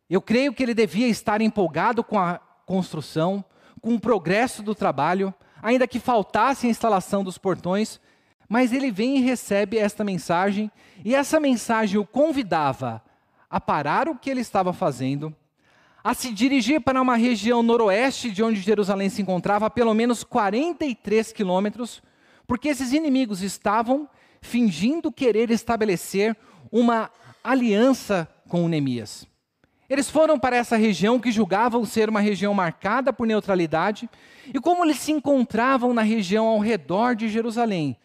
Eu 0.09 0.21
creio 0.21 0.53
que 0.53 0.62
ele 0.62 0.74
devia 0.74 1.07
estar 1.07 1.41
empolgado 1.41 2.03
com 2.03 2.19
a 2.19 2.39
construção, 2.65 3.43
com 3.81 3.95
o 3.95 4.00
progresso 4.00 4.62
do 4.62 4.75
trabalho, 4.75 5.33
ainda 5.62 5.88
que 5.88 6.00
faltasse 6.00 6.67
a 6.67 6.69
instalação 6.69 7.24
dos 7.24 7.38
portões, 7.38 8.00
mas 8.47 8.74
ele 8.74 8.91
vem 8.91 9.17
e 9.17 9.21
recebe 9.21 9.77
esta 9.77 10.03
mensagem, 10.03 10.69
e 11.03 11.15
essa 11.15 11.39
mensagem 11.39 12.00
o 12.00 12.05
convidava 12.05 13.01
a 13.50 13.59
parar 13.59 14.09
o 14.09 14.15
que 14.15 14.29
ele 14.29 14.41
estava 14.41 14.74
fazendo, 14.74 15.33
a 16.03 16.13
se 16.13 16.31
dirigir 16.31 16.81
para 16.81 17.01
uma 17.01 17.15
região 17.15 17.63
noroeste 17.63 18.29
de 18.29 18.43
onde 18.43 18.59
Jerusalém 18.59 19.09
se 19.09 19.21
encontrava, 19.21 19.65
a 19.65 19.69
pelo 19.69 19.93
menos 19.93 20.24
43 20.24 21.31
quilômetros, 21.31 22.03
porque 22.45 22.67
esses 22.67 22.91
inimigos 22.91 23.41
estavam 23.41 24.07
fingindo 24.41 25.12
querer 25.12 25.50
estabelecer 25.50 26.38
uma 26.71 27.09
aliança 27.45 28.27
com 28.49 28.67
Neemias. 28.67 29.27
Eles 29.87 30.09
foram 30.09 30.39
para 30.39 30.55
essa 30.55 30.75
região 30.75 31.19
que 31.19 31.31
julgavam 31.31 31.85
ser 31.85 32.09
uma 32.09 32.19
região 32.19 32.53
marcada 32.53 33.13
por 33.13 33.27
neutralidade, 33.27 34.09
e 34.51 34.59
como 34.59 34.83
eles 34.83 34.97
se 34.97 35.11
encontravam 35.11 35.93
na 35.93 36.01
região 36.01 36.47
ao 36.47 36.59
redor 36.59 37.15
de 37.15 37.29
Jerusalém, 37.29 37.95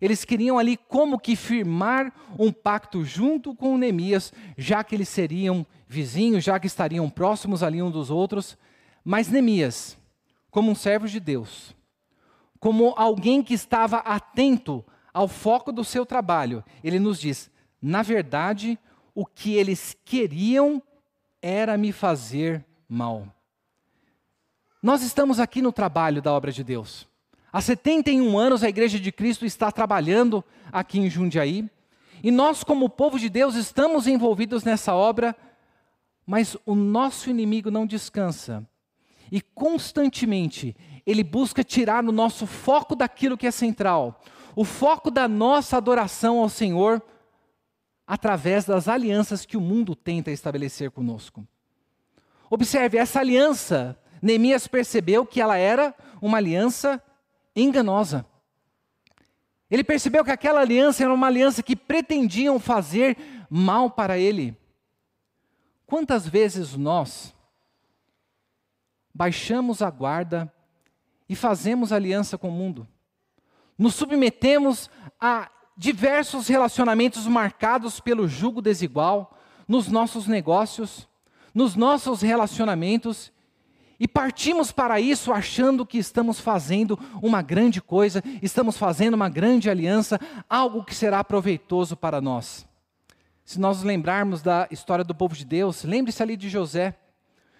eles 0.00 0.24
queriam 0.24 0.58
ali 0.58 0.76
como 0.76 1.18
que 1.18 1.36
firmar 1.36 2.12
um 2.38 2.50
pacto 2.50 3.04
junto 3.04 3.54
com 3.54 3.78
Neemias, 3.78 4.32
já 4.56 4.82
que 4.82 4.94
eles 4.94 5.08
seriam 5.08 5.66
vizinhos, 5.86 6.44
já 6.44 6.58
que 6.58 6.66
estariam 6.66 7.08
próximos 7.08 7.62
ali 7.62 7.82
um 7.82 7.90
dos 7.90 8.10
outros. 8.10 8.58
Mas 9.04 9.28
Neemias, 9.28 9.96
como 10.50 10.70
um 10.70 10.74
servo 10.74 11.06
de 11.06 11.20
Deus, 11.20 11.74
como 12.60 12.94
alguém 12.96 13.42
que 13.42 13.54
estava 13.54 13.98
atento 13.98 14.84
ao 15.14 15.28
foco 15.28 15.72
do 15.72 15.84
seu 15.84 16.04
trabalho, 16.04 16.62
ele 16.84 16.98
nos 16.98 17.18
diz: 17.18 17.50
na 17.80 18.02
verdade, 18.02 18.78
o 19.16 19.24
que 19.24 19.54
eles 19.54 19.96
queriam 20.04 20.82
era 21.40 21.78
me 21.78 21.90
fazer 21.90 22.62
mal. 22.86 23.26
Nós 24.82 25.02
estamos 25.02 25.40
aqui 25.40 25.62
no 25.62 25.72
trabalho 25.72 26.20
da 26.20 26.30
obra 26.32 26.52
de 26.52 26.62
Deus. 26.62 27.08
Há 27.50 27.62
71 27.62 28.38
anos 28.38 28.62
a 28.62 28.68
Igreja 28.68 29.00
de 29.00 29.10
Cristo 29.10 29.46
está 29.46 29.72
trabalhando 29.72 30.44
aqui 30.70 30.98
em 30.98 31.08
Jundiaí. 31.08 31.68
E 32.22 32.30
nós, 32.30 32.62
como 32.62 32.90
povo 32.90 33.18
de 33.18 33.30
Deus, 33.30 33.54
estamos 33.54 34.06
envolvidos 34.06 34.64
nessa 34.64 34.94
obra, 34.94 35.34
mas 36.26 36.54
o 36.66 36.74
nosso 36.74 37.30
inimigo 37.30 37.70
não 37.70 37.86
descansa. 37.86 38.68
e 39.30 39.40
constantemente 39.40 40.76
ele 41.04 41.24
busca 41.24 41.64
tirar 41.64 42.04
o 42.04 42.12
nosso 42.12 42.46
foco 42.46 42.94
daquilo 42.94 43.36
que 43.36 43.46
é 43.46 43.50
central, 43.50 44.20
o 44.54 44.64
foco 44.64 45.10
da 45.10 45.26
nossa 45.26 45.76
adoração 45.76 46.38
ao 46.38 46.48
Senhor, 46.48 47.02
através 48.06 48.64
das 48.64 48.86
alianças 48.86 49.44
que 49.44 49.56
o 49.56 49.60
mundo 49.60 49.96
tenta 49.96 50.30
estabelecer 50.30 50.90
conosco. 50.90 51.46
Observe, 52.48 52.96
essa 52.96 53.18
aliança, 53.18 53.98
Neemias 54.22 54.68
percebeu 54.68 55.26
que 55.26 55.40
ela 55.40 55.56
era 55.56 55.94
uma 56.22 56.38
aliança 56.38 57.02
enganosa. 57.54 58.24
Ele 59.68 59.82
percebeu 59.82 60.24
que 60.24 60.30
aquela 60.30 60.60
aliança 60.60 61.02
era 61.02 61.12
uma 61.12 61.26
aliança 61.26 61.62
que 61.62 61.74
pretendiam 61.74 62.60
fazer 62.60 63.16
mal 63.50 63.90
para 63.90 64.16
ele. 64.16 64.56
Quantas 65.86 66.26
vezes 66.26 66.76
nós 66.76 67.34
baixamos 69.12 69.82
a 69.82 69.90
guarda 69.90 70.52
e 71.28 71.34
fazemos 71.34 71.92
aliança 71.92 72.38
com 72.38 72.48
o 72.48 72.52
mundo? 72.52 72.86
Nos 73.76 73.94
submetemos 73.94 74.88
a 75.20 75.50
diversos 75.76 76.48
relacionamentos 76.48 77.26
marcados 77.26 78.00
pelo 78.00 78.26
jugo 78.26 78.62
desigual 78.62 79.36
nos 79.68 79.88
nossos 79.88 80.26
negócios, 80.26 81.08
nos 81.54 81.76
nossos 81.76 82.22
relacionamentos 82.22 83.32
e 83.98 84.06
partimos 84.06 84.70
para 84.70 85.00
isso 85.00 85.32
achando 85.32 85.86
que 85.86 85.98
estamos 85.98 86.38
fazendo 86.38 86.98
uma 87.22 87.40
grande 87.40 87.80
coisa, 87.80 88.22
estamos 88.42 88.76
fazendo 88.76 89.14
uma 89.14 89.28
grande 89.28 89.70
aliança, 89.70 90.20
algo 90.48 90.84
que 90.84 90.94
será 90.94 91.24
proveitoso 91.24 91.96
para 91.96 92.20
nós. 92.20 92.66
Se 93.44 93.58
nós 93.58 93.82
lembrarmos 93.82 94.42
da 94.42 94.68
história 94.70 95.04
do 95.04 95.14
povo 95.14 95.34
de 95.34 95.44
Deus, 95.44 95.82
lembre-se 95.82 96.22
ali 96.22 96.36
de 96.36 96.48
José. 96.48 96.94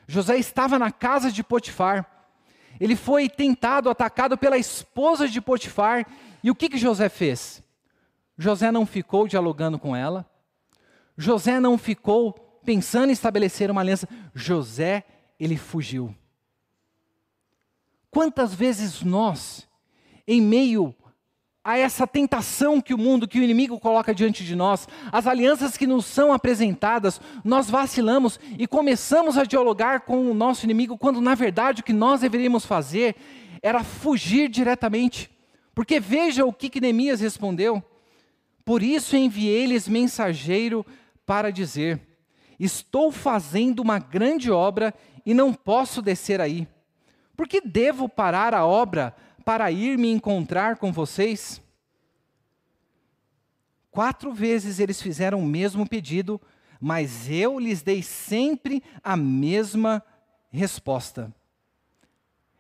José 0.07 0.37
estava 0.37 0.79
na 0.79 0.91
casa 0.91 1.33
de 1.33 1.43
Potifar. 1.43 2.07
Ele 2.79 2.97
foi 2.97 3.29
tentado, 3.29 3.89
atacado 3.89 4.37
pela 4.37 4.59
esposa 4.59 5.27
de 5.27 5.41
Potifar. 5.41 6.07
E 6.43 6.51
o 6.51 6.55
que, 6.55 6.69
que 6.69 6.77
José 6.77 7.09
fez? 7.09 7.63
José 8.37 8.71
não 8.71 8.85
ficou 8.85 9.27
dialogando 9.27 9.79
com 9.79 9.95
ela. 9.95 10.29
José 11.17 11.59
não 11.59 11.79
ficou 11.79 12.33
pensando 12.65 13.11
em 13.11 13.13
estabelecer 13.13 13.71
uma 13.71 13.81
aliança. 13.81 14.09
José, 14.35 15.05
ele 15.39 15.57
fugiu. 15.57 16.15
Quantas 18.11 18.55
vezes 18.55 19.03
nós, 19.03 19.67
em 20.27 20.41
meio 20.41 20.95
a 21.63 21.77
essa 21.77 22.07
tentação 22.07 22.81
que 22.81 22.95
o 22.95 22.99
mundo, 22.99 23.27
que 23.27 23.41
o 23.41 23.43
inimigo 23.43 23.81
coloca 23.81 24.15
diante 24.15 24.45
de 24.45 24.55
nós, 24.55 24.87
as 25.11 25.27
alianças 25.27 25.77
que 25.77 25.87
nos 25.87 26.07
são 26.07 26.33
apresentadas, 26.33 27.21
nós 27.43 27.69
vacilamos 27.69 28.39
e 28.57 28.69
começamos 28.69 29.37
a 29.37 29.45
dialogar 29.45 30.03
com 30.03 30.31
o 30.31 30.35
nosso 30.35 30.65
inimigo, 30.65 30.97
quando 30.97 31.21
na 31.21 31.35
verdade 31.35 31.81
o 31.81 31.85
que 31.85 31.93
nós 31.93 32.21
deveríamos 32.21 32.65
fazer 32.65 33.17
era 33.61 33.83
fugir 33.83 34.49
diretamente. 34.49 35.29
Porque 35.75 35.99
veja 35.99 36.45
o 36.45 36.53
que, 36.53 36.71
que 36.71 36.81
Neemias 36.81 37.21
respondeu. 37.21 37.83
Por 38.67 38.83
isso 38.83 39.17
enviei-lhes 39.17 39.87
mensageiro 39.87 40.85
para 41.25 41.53
dizer: 41.53 42.01
Estou 42.59 43.13
fazendo 43.13 43.79
uma 43.79 44.01
grande 44.01 44.51
obra 44.51 44.93
e 45.25 45.33
não 45.33 45.55
posso 45.55 46.03
descer 46.03 46.41
aí. 46.41 46.67
Por 47.37 47.47
que 47.47 47.61
devo 47.61 48.09
parar 48.09 48.53
a 48.55 48.67
obra 48.67 49.15
para 49.45 49.71
ir 49.71 49.97
me 49.97 50.11
encontrar 50.11 50.79
com 50.79 50.93
vocês? 50.93 51.63
Quatro 53.89 54.33
vezes 54.33 54.81
eles 54.81 55.01
fizeram 55.01 55.39
o 55.39 55.47
mesmo 55.47 55.89
pedido, 55.89 56.41
mas 56.81 57.31
eu 57.31 57.61
lhes 57.61 57.83
dei 57.83 58.03
sempre 58.03 58.83
a 59.01 59.17
mesma 59.17 60.03
resposta. 60.51 61.33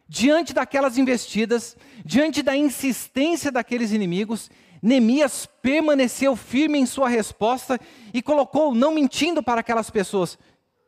Diante 0.09 0.55
daquelas 0.55 0.97
investidas, 0.99 1.77
diante 2.05 2.43
da 2.43 2.57
insistência 2.57 3.51
daqueles 3.51 3.91
inimigos, 3.91 4.49
Neemias 4.87 5.47
permaneceu 5.47 6.37
firme 6.37 6.78
em 6.78 6.87
sua 6.87 7.09
resposta 7.09 7.76
e 8.14 8.23
colocou, 8.23 8.73
não 8.73 8.95
mentindo 8.95 9.43
para 9.43 9.61
aquelas 9.61 9.90
pessoas: 9.90 10.38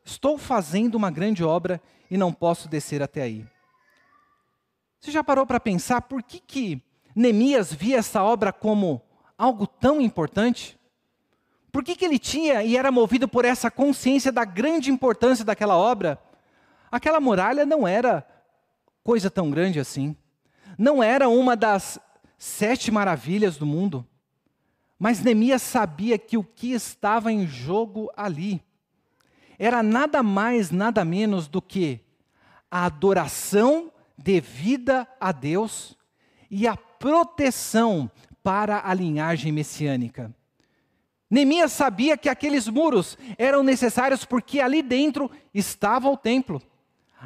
Estou 0.05 0.38
fazendo 0.38 0.95
uma 0.95 1.11
grande 1.11 1.43
obra 1.43 1.83
e 2.09 2.17
não 2.17 2.33
posso 2.33 2.69
descer 2.69 3.02
até 3.02 3.23
aí. 3.23 3.45
Você 5.00 5.11
já 5.11 5.25
parou 5.25 5.45
para 5.45 5.59
pensar 5.59 6.02
por 6.02 6.23
que, 6.23 6.38
que 6.38 6.81
Neemias 7.12 7.73
via 7.73 7.97
essa 7.97 8.23
obra 8.23 8.52
como 8.52 9.02
algo 9.37 9.67
tão 9.67 10.00
importante? 10.00 10.78
Por 11.73 11.83
que, 11.83 11.97
que 11.97 12.05
ele 12.05 12.21
tinha 12.21 12.62
e 12.62 12.76
era 12.76 12.93
movido 12.93 13.26
por 13.26 13.45
essa 13.45 13.69
consciência 13.69 14.31
da 14.31 14.45
grande 14.45 14.93
importância 14.93 15.45
daquela 15.45 15.76
obra? 15.76 16.23
Aquela 16.88 17.19
muralha 17.19 17.67
não 17.67 17.87
era 17.87 18.25
coisa 19.02 19.28
tão 19.28 19.50
grande 19.50 19.81
assim. 19.81 20.17
Não 20.78 21.02
era 21.02 21.28
uma 21.28 21.57
das 21.57 21.99
sete 22.38 22.90
maravilhas 22.90 23.57
do 23.57 23.66
mundo. 23.66 24.07
Mas 24.99 25.21
Neemias 25.21 25.61
sabia 25.62 26.16
que 26.16 26.38
o 26.38 26.45
que 26.45 26.73
estava 26.73 27.30
em 27.30 27.47
jogo 27.47 28.11
ali 28.16 28.62
era 29.59 29.83
nada 29.83 30.23
mais, 30.23 30.71
nada 30.71 31.04
menos 31.04 31.49
do 31.49 31.61
que 31.61 32.00
a 32.71 32.87
adoração 32.87 33.92
devida 34.16 35.07
a 35.21 35.33
Deus 35.33 35.97
e 36.50 36.66
a 36.66 36.76
proteção 36.76 38.11
para 38.42 38.88
a 38.88 38.95
linhagem 38.95 39.52
messiânica. 39.52 40.35
Neemias 41.30 41.73
sabia 41.73 42.16
que 42.16 42.28
aqueles 42.28 42.66
muros 42.68 43.18
eram 43.37 43.62
necessários 43.62 44.25
porque 44.25 44.61
ali 44.61 44.80
dentro 44.80 45.30
estava 45.52 46.09
o 46.09 46.16
templo. 46.16 46.62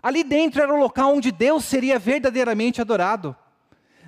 Ali 0.03 0.25
dentro 0.25 0.61
era 0.61 0.75
o 0.75 0.81
local 0.81 1.15
onde 1.15 1.31
Deus 1.31 1.65
seria 1.65 1.99
verdadeiramente 1.99 2.81
adorado. 2.81 3.37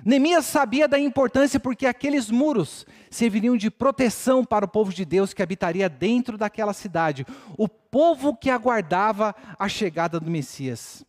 Neemias 0.05 0.45
sabia 0.45 0.87
da 0.87 0.99
importância 0.99 1.59
porque 1.59 1.87
aqueles 1.87 2.29
muros 2.29 2.85
serviriam 3.09 3.57
de 3.57 3.71
proteção 3.71 4.45
para 4.45 4.63
o 4.63 4.67
povo 4.67 4.93
de 4.93 5.03
Deus 5.03 5.33
que 5.33 5.41
habitaria 5.41 5.89
dentro 5.89 6.37
daquela 6.37 6.73
cidade, 6.73 7.25
o 7.57 7.67
povo 7.67 8.35
que 8.35 8.51
aguardava 8.51 9.33
a 9.57 9.67
chegada 9.67 10.19
do 10.19 10.29
Messias. 10.29 11.03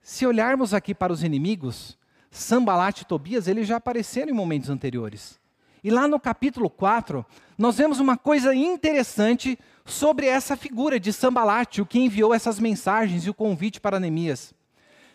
Se 0.00 0.24
olharmos 0.24 0.72
aqui 0.72 0.94
para 0.94 1.12
os 1.12 1.24
inimigos, 1.24 1.98
Sambalat 2.30 3.00
e 3.00 3.04
Tobias, 3.06 3.48
eles 3.48 3.66
já 3.66 3.76
apareceram 3.76 4.30
em 4.30 4.34
momentos 4.34 4.70
anteriores. 4.70 5.40
E 5.82 5.90
lá 5.90 6.06
no 6.06 6.20
capítulo 6.20 6.70
4, 6.70 7.26
nós 7.58 7.76
vemos 7.76 7.98
uma 7.98 8.16
coisa 8.16 8.54
interessante 8.54 9.58
sobre 9.84 10.26
essa 10.26 10.56
figura 10.56 11.00
de 11.00 11.12
Sambalat, 11.12 11.80
o 11.80 11.86
que 11.86 11.98
enviou 11.98 12.32
essas 12.32 12.60
mensagens 12.60 13.26
e 13.26 13.30
o 13.30 13.34
convite 13.34 13.80
para 13.80 13.98
Neemias. 13.98 14.54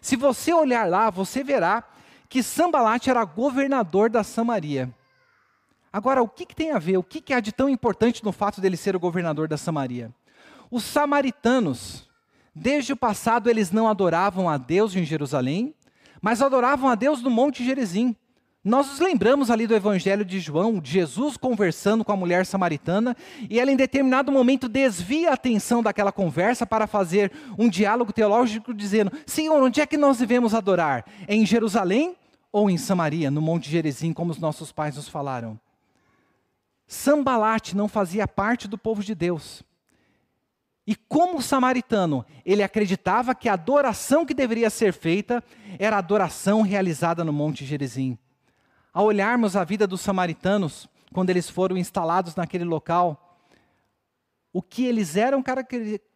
Se 0.01 0.15
você 0.15 0.53
olhar 0.53 0.87
lá, 0.87 1.09
você 1.09 1.43
verá 1.43 1.83
que 2.29 2.43
Sambalat 2.43 3.07
era 3.07 3.23
governador 3.23 4.09
da 4.09 4.23
Samaria. 4.23 4.93
Agora, 5.91 6.21
o 6.21 6.27
que, 6.27 6.45
que 6.45 6.55
tem 6.55 6.71
a 6.71 6.79
ver? 6.79 6.97
O 6.97 7.03
que, 7.03 7.21
que 7.21 7.33
há 7.33 7.39
de 7.39 7.51
tão 7.51 7.69
importante 7.69 8.23
no 8.23 8.31
fato 8.31 8.59
dele 8.59 8.77
ser 8.77 8.95
o 8.95 8.99
governador 8.99 9.47
da 9.47 9.57
Samaria? 9.57 10.11
Os 10.69 10.83
samaritanos, 10.83 12.07
Desde 12.59 12.91
o 12.91 12.97
passado 12.97 13.51
eles 13.51 13.69
não 13.69 13.87
adoravam 13.87 14.49
a 14.49 14.57
Deus 14.57 14.95
em 14.95 15.05
Jerusalém, 15.05 15.75
mas 16.19 16.41
adoravam 16.41 16.89
a 16.89 16.95
Deus 16.95 17.21
no 17.21 17.29
Monte 17.29 17.63
Gerizim. 17.63 18.15
Nós 18.67 18.87
nos 18.87 18.99
lembramos 18.99 19.49
ali 19.49 19.65
do 19.65 19.73
Evangelho 19.73 20.25
de 20.25 20.41
João, 20.41 20.81
de 20.81 20.91
Jesus 20.91 21.37
conversando 21.37 22.03
com 22.03 22.11
a 22.11 22.17
mulher 22.17 22.45
samaritana, 22.45 23.15
e 23.49 23.61
ela 23.61 23.71
em 23.71 23.77
determinado 23.77 24.29
momento 24.29 24.67
desvia 24.67 25.29
a 25.29 25.35
atenção 25.35 25.81
daquela 25.81 26.11
conversa 26.11 26.65
para 26.65 26.85
fazer 26.85 27.31
um 27.57 27.69
diálogo 27.69 28.11
teológico 28.11 28.73
dizendo: 28.73 29.09
Senhor, 29.25 29.63
onde 29.63 29.79
é 29.79 29.85
que 29.85 29.95
nós 29.95 30.17
devemos 30.17 30.53
adorar? 30.53 31.05
É 31.29 31.33
em 31.33 31.45
Jerusalém 31.45 32.17
ou 32.51 32.69
em 32.69 32.77
Samaria, 32.77 33.31
no 33.31 33.41
Monte 33.41 33.69
Gerizim, 33.69 34.11
como 34.11 34.31
os 34.31 34.37
nossos 34.37 34.69
pais 34.69 34.97
nos 34.97 35.07
falaram? 35.07 35.57
Sambalate 36.85 37.73
não 37.73 37.87
fazia 37.87 38.27
parte 38.27 38.67
do 38.67 38.77
povo 38.77 39.01
de 39.01 39.15
Deus. 39.15 39.63
E 40.85 40.93
como 40.93 41.41
samaritano, 41.41 42.25
ele 42.45 42.63
acreditava 42.63 43.33
que 43.33 43.47
a 43.47 43.53
adoração 43.53 44.25
que 44.25 44.33
deveria 44.33 44.69
ser 44.69 44.91
feita 44.91 45.41
era 45.79 45.95
a 45.95 45.99
adoração 45.99 46.63
realizada 46.63 47.23
no 47.23 47.31
Monte 47.31 47.63
Gerizim. 47.63 48.17
Ao 48.97 49.05
olharmos 49.05 49.55
a 49.55 49.63
vida 49.63 49.85
dos 49.85 50.01
samaritanos, 50.01 50.89
quando 51.13 51.29
eles 51.29 51.47
foram 51.47 51.77
instalados 51.77 52.35
naquele 52.35 52.63
local, 52.63 53.37
o 54.51 54.59
que 54.59 54.87
eles 54.87 55.15
eram 55.15 55.43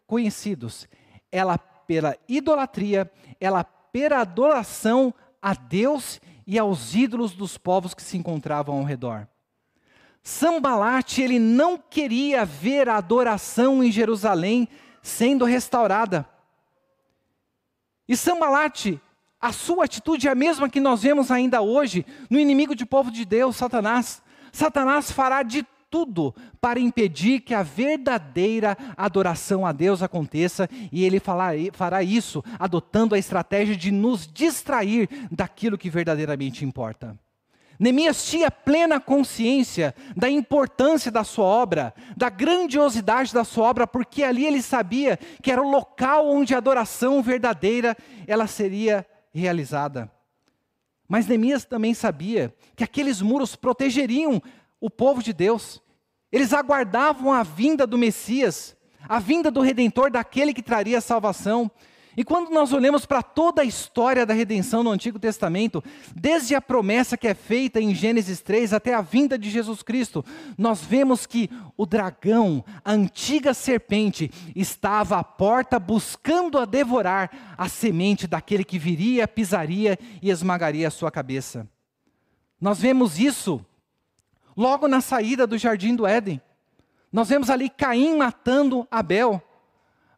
conhecidos, 0.07 0.89
ela 1.31 1.59
pela 1.59 2.17
idolatria, 2.27 3.11
ela 3.39 3.63
pela 3.63 4.21
adoração 4.21 5.13
a 5.39 5.53
Deus 5.53 6.19
e 6.47 6.57
aos 6.57 6.95
ídolos 6.95 7.33
dos 7.33 7.55
povos 7.55 7.93
que 7.93 8.01
se 8.01 8.17
encontravam 8.17 8.79
ao 8.79 8.83
redor. 8.83 9.27
Sambalat, 10.23 11.19
ele 11.19 11.38
não 11.38 11.77
queria 11.77 12.43
ver 12.43 12.89
a 12.89 12.97
adoração 12.97 13.83
em 13.83 13.91
Jerusalém 13.91 14.67
sendo 15.03 15.45
restaurada. 15.45 16.27
E 18.07 18.17
Sambalat, 18.17 19.00
a 19.41 19.51
sua 19.51 19.86
atitude 19.86 20.27
é 20.27 20.31
a 20.31 20.36
mesma 20.36 20.69
que 20.69 20.79
nós 20.79 21.01
vemos 21.01 21.31
ainda 21.31 21.62
hoje 21.62 22.05
no 22.29 22.39
inimigo 22.39 22.75
de 22.75 22.86
povo 22.86 23.10
de 23.10 23.25
Deus, 23.25 23.55
Satanás. 23.55 24.21
Satanás 24.51 25.12
fará 25.12 25.41
de 25.41 25.65
tudo 25.89 26.33
para 26.62 26.79
impedir 26.79 27.41
que 27.41 27.53
a 27.53 27.63
verdadeira 27.63 28.77
adoração 28.95 29.65
a 29.65 29.71
Deus 29.71 30.01
aconteça, 30.01 30.69
e 30.91 31.03
ele 31.03 31.19
fará 31.19 32.03
isso 32.03 32.43
adotando 32.57 33.13
a 33.13 33.19
estratégia 33.19 33.75
de 33.75 33.91
nos 33.91 34.25
distrair 34.25 35.10
daquilo 35.29 35.77
que 35.77 35.89
verdadeiramente 35.89 36.63
importa. 36.63 37.17
Neemias 37.77 38.25
tinha 38.25 38.51
plena 38.51 39.00
consciência 39.00 39.95
da 40.15 40.29
importância 40.29 41.12
da 41.12 41.24
sua 41.24 41.45
obra, 41.45 41.93
da 42.15 42.29
grandiosidade 42.29 43.33
da 43.33 43.43
sua 43.43 43.67
obra, 43.67 43.88
porque 43.88 44.24
ali 44.24 44.45
ele 44.45 44.62
sabia 44.62 45.17
que 45.41 45.51
era 45.51 45.62
o 45.62 45.69
local 45.69 46.29
onde 46.29 46.53
a 46.53 46.60
adoração 46.60 47.24
verdadeira 47.24 47.98
ela 48.27 48.45
seria 48.45 49.03
realizada. 49.33 50.11
Mas 51.07 51.27
Neemias 51.27 51.65
também 51.65 51.93
sabia 51.93 52.55
que 52.75 52.83
aqueles 52.83 53.21
muros 53.21 53.55
protegeriam 53.55 54.41
o 54.79 54.89
povo 54.89 55.21
de 55.21 55.33
Deus. 55.33 55.81
Eles 56.31 56.53
aguardavam 56.53 57.33
a 57.33 57.43
vinda 57.43 57.85
do 57.85 57.97
Messias, 57.97 58.75
a 59.07 59.19
vinda 59.19 59.51
do 59.51 59.61
redentor, 59.61 60.09
daquele 60.09 60.53
que 60.53 60.61
traria 60.61 61.01
salvação. 61.01 61.69
E 62.15 62.25
quando 62.25 62.50
nós 62.50 62.74
olhamos 62.74 63.06
para 63.06 63.24
toda 63.24 63.62
a 63.62 63.65
história 63.65 64.25
da 64.25 64.34
redenção 64.34 64.84
no 64.84 64.89
Antigo 64.89 65.18
Testamento, 65.18 65.82
desde 66.13 66.53
a 66.53 66.62
promessa 66.62 67.15
que 67.15 67.27
é 67.27 67.34
feita 67.34 67.80
em 67.80 67.96
Gênesis 67.96 68.41
3 68.41 68.74
até 68.74 68.94
a 68.94 69.01
vinda 69.01 69.38
de 69.38 69.50
Jesus 69.50 69.82
Cristo, 69.82 70.24
nós 70.58 70.82
vemos 70.82 71.25
que 71.25 71.50
o 71.77 71.86
dragão, 71.86 72.65
a 72.84 72.91
antiga 72.91 73.53
serpente, 73.53 74.30
estava 74.53 75.20
à 75.20 75.24
porta 75.24 75.80
buscando 75.80 76.58
a 76.58 76.65
devorar 76.65 77.56
a 77.58 77.70
semente 77.70 78.27
daquele 78.27 78.65
que 78.65 78.77
viria, 78.77 79.27
pisaria 79.27 79.98
e 80.22 80.30
esmagaria 80.30 80.89
a 80.89 80.91
sua 80.91 81.10
cabeça. 81.10 81.65
Nós 82.60 82.80
vemos 82.80 83.20
isso 83.20 83.65
logo 84.56 84.86
na 84.86 85.00
saída 85.00 85.48
do 85.48 85.58
jardim 85.58 85.96
do 85.96 86.06
Éden. 86.06 86.41
Nós 87.12 87.30
vemos 87.30 87.50
ali 87.50 87.70
Caim 87.70 88.18
matando 88.18 88.86
Abel, 88.91 89.41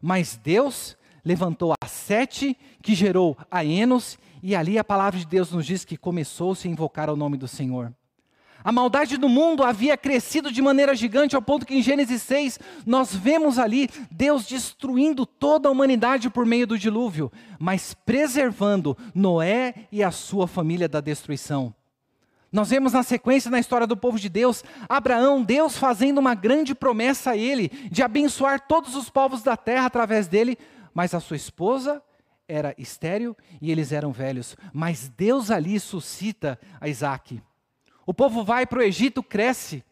mas 0.02 0.36
Deus 0.36 0.98
levantou 1.24 1.74
a 1.82 1.83
Sete, 2.13 2.55
que 2.79 2.93
gerou 2.93 3.36
a 3.50 3.65
Enos, 3.65 4.20
e 4.43 4.55
ali 4.55 4.77
a 4.77 4.84
palavra 4.84 5.20
de 5.20 5.25
Deus 5.25 5.51
nos 5.51 5.65
diz 5.65 5.84
que 5.84 5.98
começou-se 5.98 6.67
a 6.67 6.70
invocar 6.70 7.10
o 7.10 7.15
nome 7.15 7.38
do 7.38 7.48
Senhor. 7.48 7.91
A 8.63 8.72
maldade 8.72 9.17
do 9.17 9.27
mundo 9.27 9.63
havia 9.63 9.98
crescido 9.98 10.51
de 10.51 10.62
maneira 10.62 10.93
gigante, 10.93 11.36
ao 11.36 11.41
ponto 11.41 11.65
que 11.65 11.74
em 11.74 11.82
Gênesis 11.82 12.22
6 12.22 12.60
nós 12.86 13.15
vemos 13.15 13.58
ali 13.58 13.89
Deus 14.12 14.46
destruindo 14.46 15.25
toda 15.25 15.67
a 15.67 15.72
humanidade 15.72 16.29
por 16.29 16.46
meio 16.46 16.67
do 16.67 16.77
dilúvio, 16.77 17.32
mas 17.58 17.96
preservando 18.05 18.96
Noé 19.15 19.74
e 19.91 20.03
a 20.03 20.12
sua 20.12 20.48
família 20.48 20.88
da 20.88 21.01
destruição. 21.01 21.74
Nós 22.51 22.70
vemos 22.70 22.93
na 22.93 23.01
sequência, 23.01 23.50
na 23.50 23.60
história 23.60 23.88
do 23.88 23.98
povo 23.98 24.20
de 24.20 24.29
Deus, 24.29 24.63
Abraão, 24.88 25.41
Deus 25.41 25.75
fazendo 25.75 26.20
uma 26.20 26.36
grande 26.36 26.75
promessa 26.75 27.32
a 27.32 27.38
ele, 27.38 27.70
de 27.89 28.03
abençoar 28.03 28.67
todos 28.67 28.96
os 28.96 29.10
povos 29.10 29.41
da 29.41 29.58
terra 29.58 29.88
através 29.88 30.27
dele, 30.27 30.60
mas 30.94 31.14
a 31.14 31.20
sua 31.20 31.36
esposa 31.36 32.02
era 32.48 32.76
estéril 32.78 33.36
e 33.62 33.72
eles 33.72 33.92
eram 33.92 34.12
velhos. 34.12 34.56
Mas 34.74 35.10
Deus 35.10 35.50
ali 35.50 35.80
suscita 35.80 36.60
a 36.80 36.88
Isaac. 36.88 37.42
O 38.06 38.14
povo 38.14 38.44
vai 38.44 38.66
para 38.66 38.80
o 38.80 38.84
Egito, 38.84 39.24
cresce. 39.24 39.84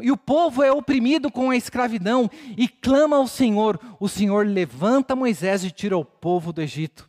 E 0.00 0.12
o 0.12 0.16
povo 0.16 0.62
é 0.62 0.70
oprimido 0.70 1.30
com 1.30 1.50
a 1.50 1.56
escravidão 1.56 2.30
e 2.56 2.68
clama 2.68 3.16
ao 3.16 3.26
Senhor. 3.26 3.78
O 3.98 4.08
Senhor 4.08 4.46
levanta 4.46 5.16
Moisés 5.16 5.64
e 5.64 5.70
tira 5.70 5.96
o 5.96 6.04
povo 6.04 6.52
do 6.52 6.62
Egito. 6.62 7.08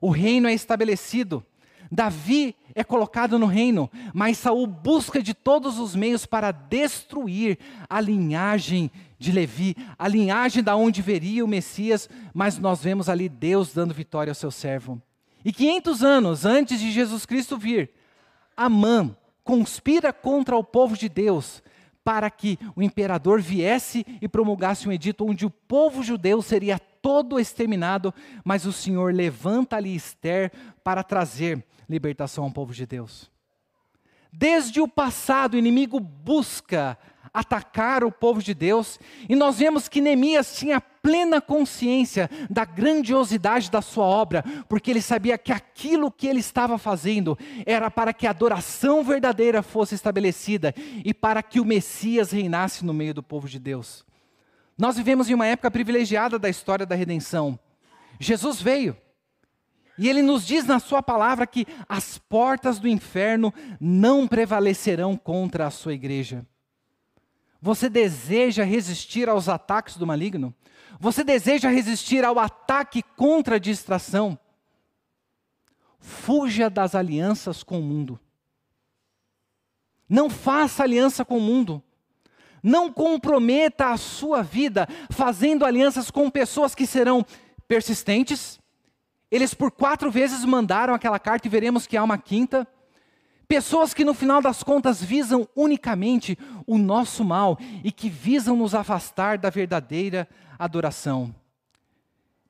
O 0.00 0.10
reino 0.10 0.48
é 0.48 0.52
estabelecido. 0.52 1.44
Davi 1.90 2.54
é 2.74 2.84
colocado 2.84 3.38
no 3.38 3.46
reino, 3.46 3.90
mas 4.12 4.38
Saul 4.38 4.66
busca 4.66 5.22
de 5.22 5.34
todos 5.34 5.78
os 5.78 5.96
meios 5.96 6.26
para 6.26 6.52
destruir 6.52 7.58
a 7.88 8.00
linhagem 8.00 8.90
de 9.18 9.32
Levi, 9.32 9.76
a 9.98 10.06
linhagem 10.06 10.62
da 10.62 10.76
onde 10.76 11.02
veria 11.02 11.44
o 11.44 11.48
Messias, 11.48 12.08
mas 12.32 12.58
nós 12.58 12.82
vemos 12.82 13.08
ali 13.08 13.28
Deus 13.28 13.72
dando 13.72 13.94
vitória 13.94 14.30
ao 14.30 14.34
seu 14.34 14.50
servo. 14.50 15.00
E 15.44 15.52
500 15.52 16.02
anos 16.04 16.44
antes 16.44 16.78
de 16.78 16.90
Jesus 16.90 17.24
Cristo 17.24 17.56
vir, 17.56 17.90
Amã 18.56 19.16
conspira 19.42 20.12
contra 20.12 20.56
o 20.56 20.64
povo 20.64 20.96
de 20.96 21.08
Deus 21.08 21.62
para 22.04 22.30
que 22.30 22.58
o 22.74 22.82
imperador 22.82 23.40
viesse 23.40 24.04
e 24.20 24.26
promulgasse 24.26 24.88
um 24.88 24.92
edito 24.92 25.26
onde 25.26 25.44
o 25.44 25.50
povo 25.50 26.02
judeu 26.02 26.40
seria 26.40 26.78
todo 26.78 27.38
exterminado, 27.38 28.14
mas 28.44 28.64
o 28.64 28.72
Senhor 28.72 29.12
levanta 29.12 29.76
ali 29.76 29.94
Esther 29.94 30.50
para 30.82 31.02
trazer 31.02 31.64
libertação 31.88 32.44
ao 32.44 32.50
povo 32.50 32.72
de 32.72 32.86
Deus. 32.86 33.30
Desde 34.32 34.80
o 34.80 34.86
passado, 34.86 35.54
o 35.54 35.58
inimigo 35.58 35.98
busca 35.98 36.98
atacar 37.32 38.04
o 38.04 38.10
povo 38.10 38.42
de 38.42 38.54
Deus, 38.54 38.98
e 39.28 39.36
nós 39.36 39.58
vemos 39.58 39.88
que 39.88 40.00
Neemias 40.00 40.56
tinha 40.56 40.80
plena 40.80 41.40
consciência 41.40 42.28
da 42.50 42.64
grandiosidade 42.64 43.70
da 43.70 43.80
sua 43.80 44.04
obra, 44.04 44.44
porque 44.68 44.90
ele 44.90 45.00
sabia 45.00 45.38
que 45.38 45.52
aquilo 45.52 46.10
que 46.10 46.26
ele 46.26 46.40
estava 46.40 46.78
fazendo 46.78 47.38
era 47.64 47.90
para 47.90 48.12
que 48.12 48.26
a 48.26 48.30
adoração 48.30 49.02
verdadeira 49.02 49.62
fosse 49.62 49.94
estabelecida 49.94 50.74
e 51.04 51.14
para 51.14 51.42
que 51.42 51.60
o 51.60 51.64
Messias 51.64 52.30
reinasse 52.30 52.84
no 52.84 52.92
meio 52.92 53.14
do 53.14 53.22
povo 53.22 53.48
de 53.48 53.58
Deus. 53.58 54.04
Nós 54.76 54.96
vivemos 54.96 55.28
em 55.28 55.34
uma 55.34 55.46
época 55.46 55.70
privilegiada 55.70 56.38
da 56.38 56.48
história 56.48 56.86
da 56.86 56.94
redenção. 56.94 57.58
Jesus 58.20 58.60
veio. 58.60 58.96
E 59.98 60.08
ele 60.08 60.22
nos 60.22 60.46
diz 60.46 60.64
na 60.64 60.78
sua 60.78 61.02
palavra 61.02 61.46
que 61.46 61.66
as 61.88 62.18
portas 62.18 62.78
do 62.78 62.86
inferno 62.86 63.52
não 63.80 64.28
prevalecerão 64.28 65.16
contra 65.16 65.66
a 65.66 65.70
sua 65.70 65.92
igreja. 65.92 66.46
Você 67.60 67.88
deseja 67.88 68.62
resistir 68.62 69.28
aos 69.28 69.48
ataques 69.48 69.96
do 69.96 70.06
maligno? 70.06 70.54
Você 71.00 71.24
deseja 71.24 71.68
resistir 71.68 72.24
ao 72.24 72.38
ataque 72.38 73.02
contra 73.16 73.56
a 73.56 73.58
distração? 73.58 74.38
Fuja 75.98 76.70
das 76.70 76.94
alianças 76.94 77.64
com 77.64 77.80
o 77.80 77.82
mundo. 77.82 78.20
Não 80.08 80.30
faça 80.30 80.84
aliança 80.84 81.24
com 81.24 81.38
o 81.38 81.40
mundo. 81.40 81.82
Não 82.62 82.92
comprometa 82.92 83.88
a 83.88 83.96
sua 83.96 84.42
vida 84.42 84.88
fazendo 85.10 85.64
alianças 85.64 86.10
com 86.10 86.30
pessoas 86.30 86.74
que 86.74 86.86
serão 86.86 87.26
persistentes. 87.66 88.60
Eles 89.30 89.54
por 89.54 89.70
quatro 89.70 90.10
vezes 90.10 90.44
mandaram 90.44 90.94
aquela 90.94 91.18
carta 91.18 91.46
e 91.46 91.50
veremos 91.50 91.86
que 91.86 91.96
há 91.96 92.02
uma 92.02 92.18
quinta. 92.18 92.66
Pessoas 93.46 93.94
que 93.94 94.04
no 94.04 94.14
final 94.14 94.42
das 94.42 94.62
contas 94.62 95.02
visam 95.02 95.48
unicamente 95.56 96.38
o 96.66 96.76
nosso 96.76 97.24
mal 97.24 97.58
e 97.82 97.90
que 97.90 98.08
visam 98.08 98.56
nos 98.56 98.74
afastar 98.74 99.38
da 99.38 99.50
verdadeira 99.50 100.28
adoração. 100.58 101.34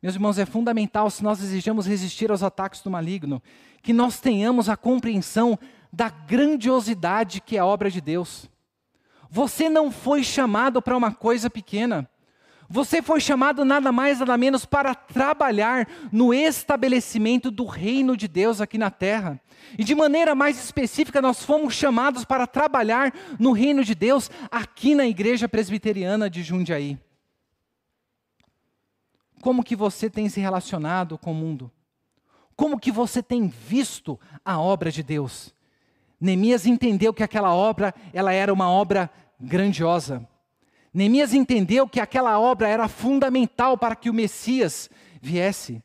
Meus 0.01 0.15
irmãos, 0.15 0.39
é 0.39 0.47
fundamental, 0.47 1.11
se 1.11 1.25
nós 1.25 1.41
desejamos 1.41 1.87
resistir 1.87 2.31
aos 2.31 2.43
ataques 2.43 2.81
do 2.81 2.91
maligno, 2.91 3.43
que 3.83 3.93
nós 3.93 4.21
tenhamos 4.21 4.69
a 4.69 4.77
compreensão 4.77 5.59
da 5.93 6.09
grandiosidade 6.09 7.41
que 7.41 7.57
é 7.57 7.61
a 7.61 7.67
obra 7.67 7.91
de 7.91 8.01
Deus. 8.01 8.49
Você 9.31 9.69
não 9.69 9.91
foi 9.91 10.23
chamado 10.23 10.81
para 10.81 10.97
uma 10.97 11.13
coisa 11.13 11.51
pequena. 11.51 12.09
Você 12.71 13.01
foi 13.01 13.19
chamado 13.19 13.65
nada 13.65 13.91
mais, 13.91 14.19
nada 14.19 14.37
menos 14.37 14.67
para 14.67 14.95
trabalhar 14.95 15.89
no 16.13 16.35
estabelecimento 16.35 17.51
do 17.51 17.65
reino 17.65 18.15
de 18.15 18.29
Deus 18.29 18.61
aqui 18.61 18.77
na 18.77 18.91
terra. 18.91 19.41
E 19.79 19.83
de 19.83 19.95
maneira 19.95 20.35
mais 20.35 20.63
específica, 20.63 21.23
nós 21.23 21.43
fomos 21.43 21.73
chamados 21.73 22.27
para 22.27 22.47
trabalhar 22.47 23.15
no 23.39 23.53
reino 23.53 23.83
de 23.83 23.95
Deus 23.95 24.31
aqui 24.51 24.95
na 24.95 25.07
Igreja 25.07 25.49
Presbiteriana 25.49 26.29
de 26.29 26.43
Jundiaí. 26.43 26.99
Como 29.41 29.65
que 29.65 29.75
você 29.75 30.11
tem 30.11 30.29
se 30.29 30.41
relacionado 30.41 31.17
com 31.17 31.33
o 31.33 31.35
mundo? 31.35 31.71
Como 32.55 32.79
que 32.79 32.93
você 32.93 33.23
tem 33.23 33.49
visto 33.49 34.21
a 34.45 34.61
obra 34.61 34.91
de 34.91 35.03
Deus? 35.03 35.55
Neemias 36.21 36.67
entendeu 36.67 37.15
que 37.15 37.23
aquela 37.23 37.55
obra, 37.55 37.95
ela 38.13 38.33
era 38.33 38.53
uma 38.53 38.69
obra 38.69 39.11
grandiosa. 39.41 40.29
Neemias 40.99 41.33
entendeu 41.33 41.89
que 41.89 42.01
aquela 42.01 42.41
obra 42.41 42.67
era 42.67 42.89
fundamental 42.89 43.79
para 43.79 43.95
que 43.95 44.11
o 44.11 44.13
Messias 44.13 44.91
viesse. 45.23 45.81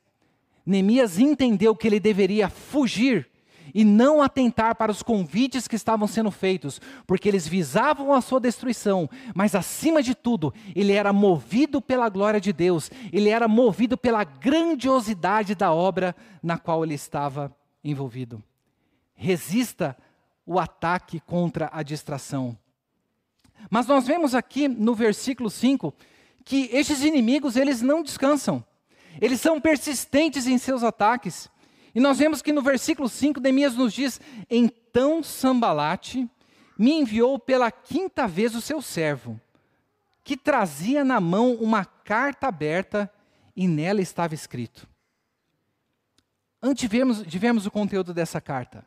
Neemias 0.65 1.19
entendeu 1.19 1.75
que 1.75 1.85
ele 1.85 1.99
deveria 1.99 2.49
fugir 2.49 3.29
e 3.75 3.85
não 3.85 4.23
atentar 4.23 4.73
para 4.73 4.91
os 4.91 5.03
convites 5.03 5.67
que 5.67 5.75
estavam 5.75 6.07
sendo 6.07 6.31
feitos, 6.31 6.81
porque 7.05 7.29
eles 7.29 7.47
visavam 7.47 8.11
a 8.11 8.21
sua 8.21 8.39
destruição, 8.39 9.07
mas 9.35 9.53
acima 9.53 10.01
de 10.01 10.15
tudo, 10.15 10.51
ele 10.75 10.93
era 10.93 11.13
movido 11.13 11.79
pela 11.79 12.09
glória 12.09 12.41
de 12.41 12.51
Deus, 12.51 12.89
ele 13.11 13.29
era 13.29 13.47
movido 13.47 13.95
pela 13.95 14.23
grandiosidade 14.23 15.53
da 15.53 15.71
obra 15.71 16.15
na 16.41 16.57
qual 16.57 16.83
ele 16.83 16.95
estava 16.95 17.55
envolvido. 17.83 18.41
Resista 19.13 19.95
o 20.43 20.57
ataque 20.57 21.19
contra 21.19 21.69
a 21.71 21.83
distração. 21.83 22.57
Mas 23.69 23.87
nós 23.87 24.05
vemos 24.05 24.35
aqui 24.35 24.67
no 24.67 24.93
versículo 24.93 25.49
5 25.49 25.93
que 26.43 26.69
estes 26.71 27.03
inimigos, 27.03 27.55
eles 27.55 27.81
não 27.81 28.03
descansam. 28.03 28.63
Eles 29.21 29.39
são 29.39 29.61
persistentes 29.61 30.47
em 30.47 30.57
seus 30.57 30.83
ataques. 30.83 31.49
E 31.95 31.99
nós 31.99 32.17
vemos 32.17 32.41
que 32.41 32.51
no 32.51 32.61
versículo 32.61 33.07
5, 33.07 33.39
Neemias 33.39 33.75
nos 33.75 33.93
diz: 33.93 34.19
Então 34.49 35.23
Sambalate, 35.23 36.29
me 36.77 36.91
enviou 36.91 37.37
pela 37.37 37.71
quinta 37.71 38.27
vez 38.27 38.55
o 38.55 38.61
seu 38.61 38.81
servo, 38.81 39.39
que 40.23 40.35
trazia 40.35 41.03
na 41.03 41.19
mão 41.19 41.53
uma 41.55 41.85
carta 41.85 42.47
aberta 42.47 43.11
e 43.55 43.67
nela 43.67 44.01
estava 44.01 44.33
escrito. 44.33 44.87
Antes 46.61 46.89
de 46.89 47.39
vermos 47.39 47.65
o 47.65 47.71
conteúdo 47.71 48.13
dessa 48.13 48.41
carta, 48.41 48.85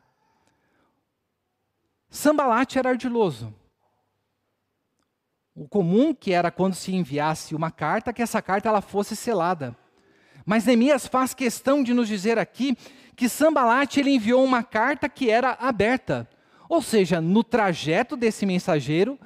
Sambalate 2.09 2.77
era 2.77 2.89
ardiloso. 2.89 3.53
O 5.59 5.67
comum 5.67 6.13
que 6.13 6.33
era 6.33 6.51
quando 6.51 6.75
se 6.75 6.93
enviasse 6.93 7.55
uma 7.55 7.71
carta, 7.71 8.13
que 8.13 8.21
essa 8.21 8.39
carta 8.43 8.69
ela 8.69 8.79
fosse 8.79 9.15
selada. 9.15 9.75
Mas 10.45 10.65
Neemias 10.65 11.07
faz 11.07 11.33
questão 11.33 11.81
de 11.81 11.95
nos 11.95 12.07
dizer 12.07 12.37
aqui 12.37 12.77
que 13.15 13.27
Sambalate 13.27 13.99
ele 13.99 14.11
enviou 14.11 14.45
uma 14.45 14.61
carta 14.61 15.09
que 15.09 15.31
era 15.31 15.57
aberta. 15.59 16.29
Ou 16.69 16.79
seja, 16.79 17.19
no 17.19 17.43
trajeto 17.43 18.15
desse 18.15 18.45
mensageiro, 18.45 19.19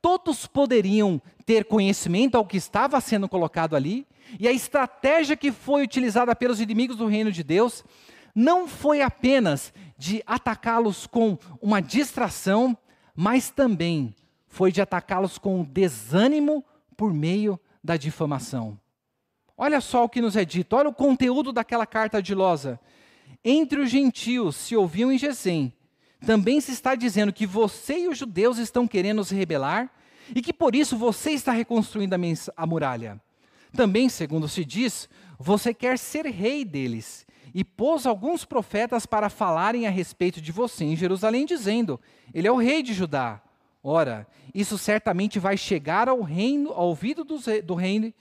todos 0.00 0.46
poderiam 0.46 1.20
ter 1.44 1.64
conhecimento 1.64 2.36
ao 2.36 2.46
que 2.46 2.56
estava 2.56 3.00
sendo 3.00 3.28
colocado 3.28 3.74
ali, 3.74 4.06
e 4.38 4.46
a 4.46 4.52
estratégia 4.52 5.36
que 5.36 5.50
foi 5.50 5.82
utilizada 5.82 6.36
pelos 6.36 6.60
inimigos 6.60 6.96
do 6.96 7.08
reino 7.08 7.32
de 7.32 7.42
Deus 7.42 7.84
não 8.32 8.68
foi 8.68 9.02
apenas 9.02 9.74
de 9.98 10.22
atacá-los 10.28 11.08
com 11.08 11.36
uma 11.60 11.82
distração, 11.82 12.78
mas 13.16 13.50
também 13.50 14.14
foi 14.52 14.70
de 14.70 14.82
atacá-los 14.82 15.38
com 15.38 15.64
desânimo 15.64 16.62
por 16.94 17.10
meio 17.10 17.58
da 17.82 17.96
difamação. 17.96 18.78
Olha 19.56 19.80
só 19.80 20.04
o 20.04 20.10
que 20.10 20.20
nos 20.20 20.36
é 20.36 20.44
dito, 20.44 20.76
olha 20.76 20.90
o 20.90 20.94
conteúdo 20.94 21.54
daquela 21.54 21.86
carta 21.86 22.22
de 22.22 22.34
Losa. 22.34 22.78
Entre 23.42 23.80
os 23.80 23.88
gentios 23.88 24.54
se 24.56 24.76
ouviam 24.76 25.10
em 25.10 25.16
Gesem, 25.16 25.72
também 26.26 26.60
se 26.60 26.70
está 26.70 26.94
dizendo 26.94 27.32
que 27.32 27.46
você 27.46 28.00
e 28.00 28.08
os 28.08 28.18
judeus 28.18 28.58
estão 28.58 28.86
querendo 28.86 29.24
se 29.24 29.34
rebelar 29.34 29.90
e 30.34 30.42
que 30.42 30.52
por 30.52 30.76
isso 30.76 30.98
você 30.98 31.30
está 31.30 31.50
reconstruindo 31.50 32.14
a, 32.14 32.18
a 32.54 32.66
muralha. 32.66 33.18
Também, 33.74 34.10
segundo 34.10 34.46
se 34.50 34.66
diz, 34.66 35.08
você 35.38 35.72
quer 35.72 35.98
ser 35.98 36.26
rei 36.26 36.62
deles 36.62 37.26
e 37.54 37.64
pôs 37.64 38.04
alguns 38.04 38.44
profetas 38.44 39.06
para 39.06 39.30
falarem 39.30 39.86
a 39.86 39.90
respeito 39.90 40.42
de 40.42 40.52
você 40.52 40.84
em 40.84 40.94
Jerusalém, 40.94 41.46
dizendo: 41.46 41.98
Ele 42.34 42.46
é 42.46 42.52
o 42.52 42.58
rei 42.58 42.82
de 42.82 42.92
Judá. 42.92 43.40
Ora, 43.82 44.28
isso 44.54 44.78
certamente 44.78 45.38
vai 45.38 45.56
chegar 45.56 46.08
ao 46.08 46.22
reino, 46.22 46.70
ao 46.70 46.88
ouvido 46.88 47.24
do, 47.24 47.38
do 47.64 47.74
reino. 47.74 48.12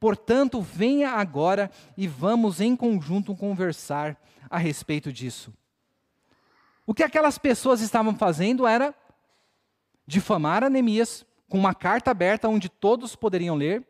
Portanto, 0.00 0.60
venha 0.60 1.10
agora 1.10 1.70
e 1.96 2.08
vamos 2.08 2.60
em 2.60 2.74
conjunto 2.74 3.34
conversar 3.34 4.20
a 4.50 4.58
respeito 4.58 5.12
disso. 5.12 5.52
O 6.86 6.92
que 6.92 7.02
aquelas 7.02 7.38
pessoas 7.38 7.80
estavam 7.80 8.14
fazendo 8.16 8.66
era 8.66 8.94
difamar 10.06 10.64
a 10.64 10.68
Neemias 10.68 11.24
com 11.48 11.58
uma 11.58 11.74
carta 11.74 12.10
aberta 12.10 12.48
onde 12.48 12.68
todos 12.68 13.14
poderiam 13.14 13.54
ler. 13.54 13.86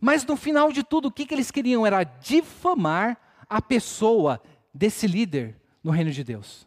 Mas 0.00 0.24
no 0.24 0.36
final 0.36 0.70
de 0.70 0.84
tudo, 0.84 1.08
o 1.08 1.12
que, 1.12 1.26
que 1.26 1.34
eles 1.34 1.50
queriam 1.50 1.86
era 1.86 2.04
difamar 2.04 3.18
a 3.48 3.60
pessoa 3.60 4.40
desse 4.72 5.06
líder 5.06 5.60
no 5.82 5.90
reino 5.90 6.10
de 6.10 6.22
Deus. 6.22 6.66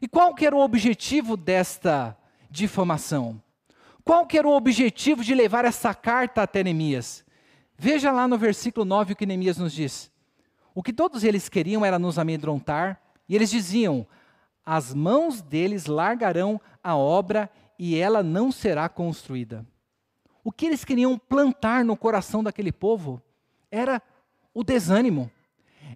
E 0.00 0.08
qual 0.08 0.34
que 0.34 0.46
era 0.46 0.54
o 0.54 0.60
objetivo 0.60 1.36
desta 1.36 2.16
difamação. 2.54 3.42
Qual 4.04 4.26
que 4.26 4.38
era 4.38 4.46
o 4.46 4.54
objetivo 4.54 5.24
de 5.24 5.34
levar 5.34 5.64
essa 5.64 5.92
carta 5.92 6.42
até 6.42 6.62
Neemias? 6.62 7.24
Veja 7.76 8.12
lá 8.12 8.28
no 8.28 8.38
versículo 8.38 8.84
9 8.84 9.12
o 9.12 9.16
que 9.16 9.26
Neemias 9.26 9.58
nos 9.58 9.72
diz. 9.72 10.10
O 10.72 10.82
que 10.82 10.92
todos 10.92 11.24
eles 11.24 11.48
queriam 11.48 11.84
era 11.84 11.98
nos 11.98 12.16
amedrontar, 12.16 13.00
e 13.28 13.34
eles 13.34 13.50
diziam: 13.50 14.06
As 14.64 14.94
mãos 14.94 15.42
deles 15.42 15.86
largarão 15.86 16.60
a 16.82 16.96
obra 16.96 17.50
e 17.76 17.96
ela 17.96 18.22
não 18.22 18.52
será 18.52 18.88
construída. 18.88 19.66
O 20.44 20.52
que 20.52 20.66
eles 20.66 20.84
queriam 20.84 21.18
plantar 21.18 21.84
no 21.84 21.96
coração 21.96 22.44
daquele 22.44 22.70
povo 22.70 23.20
era 23.68 24.00
o 24.52 24.62
desânimo, 24.62 25.28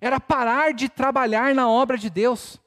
era 0.01 0.19
parar 0.19 0.73
de 0.73 0.89
trabalhar 0.89 1.55
na 1.55 1.69
obra 1.69 1.97
de 1.97 2.11
Deus. 2.11 2.61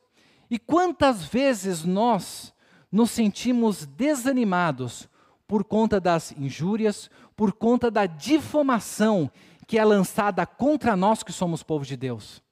E 0.49 0.58
quantas 0.60 1.25
vezes 1.25 1.84
nós 1.84 2.51
nos 2.91 3.12
sentimos 3.12 3.86
desanimados 3.86 5.08
por 5.47 5.63
conta 5.63 5.99
das 5.99 6.32
injúrias, 6.34 7.10
por 7.36 7.54
conta 7.54 7.89
da 7.89 8.06
difamação 8.06 9.32
que 9.67 9.77
é 9.77 9.86
lançada 9.86 10.45
contra 10.45 10.95
nós 10.95 11.23
que 11.23 11.32
somos 11.32 11.63
povo 11.63 11.86
de 11.86 11.95
Deus. 11.95 12.43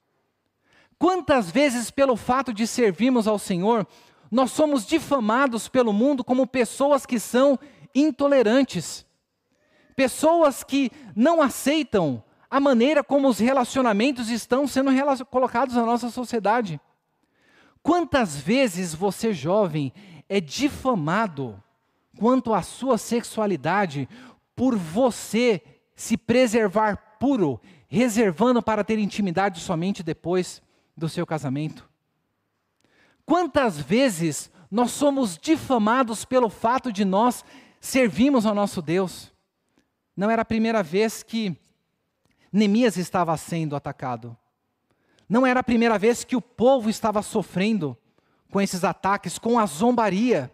Quantas 0.97 1.49
vezes, 1.49 1.91
pelo 1.91 2.15
fato 2.15 2.53
de 2.53 2.65
servirmos 2.67 3.27
ao 3.27 3.39
Senhor, 3.39 3.87
nós 4.31 4.51
somos 4.51 4.85
difamados 4.85 5.67
pelo 5.67 5.93
mundo 5.93 6.23
como 6.23 6.45
pessoas 6.45 7.05
que 7.05 7.19
são 7.19 7.57
intolerantes, 7.95 9.05
pessoas 9.95 10.63
que 10.63 10.91
não 11.15 11.41
aceitam 11.41 12.23
a 12.49 12.59
maneira 12.59 13.03
como 13.03 13.27
os 13.27 13.39
relacionamentos 13.39 14.29
estão 14.29 14.67
sendo 14.67 14.91
colocados 15.25 15.75
na 15.75 15.85
nossa 15.85 16.09
sociedade. 16.09 16.79
Quantas 17.81 18.35
vezes 18.35 18.93
você, 18.93 19.33
jovem, 19.33 19.93
é 20.29 20.39
difamado 20.39 21.61
quanto 22.17 22.53
à 22.53 22.61
sua 22.61 22.97
sexualidade 22.97 24.07
por 24.55 24.77
você 24.77 25.61
se 25.95 26.15
preservar 26.15 27.17
puro, 27.19 27.59
reservando 27.87 28.61
para 28.61 28.83
ter 28.83 28.99
intimidade 28.99 29.59
somente 29.59 30.03
depois 30.03 30.61
do 30.95 31.09
seu 31.09 31.25
casamento? 31.25 31.89
Quantas 33.25 33.79
vezes 33.79 34.51
nós 34.69 34.91
somos 34.91 35.37
difamados 35.37 36.23
pelo 36.23 36.49
fato 36.49 36.93
de 36.93 37.03
nós 37.03 37.43
servirmos 37.79 38.45
ao 38.45 38.53
nosso 38.53 38.81
Deus? 38.81 39.31
Não 40.15 40.29
era 40.29 40.41
a 40.43 40.45
primeira 40.45 40.83
vez 40.83 41.23
que 41.23 41.57
Neemias 42.51 42.97
estava 42.97 43.35
sendo 43.37 43.75
atacado. 43.75 44.35
Não 45.27 45.45
era 45.45 45.59
a 45.59 45.63
primeira 45.63 45.97
vez 45.97 46.23
que 46.23 46.35
o 46.35 46.41
povo 46.41 46.89
estava 46.89 47.21
sofrendo 47.21 47.97
com 48.51 48.59
esses 48.59 48.83
ataques, 48.83 49.37
com 49.37 49.59
a 49.59 49.65
zombaria, 49.65 50.51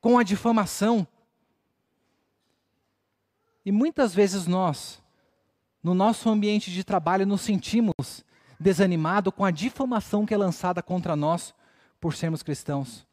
com 0.00 0.18
a 0.18 0.22
difamação. 0.22 1.06
E 3.64 3.72
muitas 3.72 4.14
vezes 4.14 4.46
nós, 4.46 5.02
no 5.82 5.94
nosso 5.94 6.28
ambiente 6.28 6.70
de 6.70 6.84
trabalho, 6.84 7.26
nos 7.26 7.40
sentimos 7.40 8.24
desanimados 8.58 9.32
com 9.34 9.44
a 9.44 9.50
difamação 9.50 10.24
que 10.24 10.34
é 10.34 10.36
lançada 10.36 10.82
contra 10.82 11.14
nós 11.14 11.54
por 12.00 12.14
sermos 12.14 12.42
cristãos. 12.42 13.06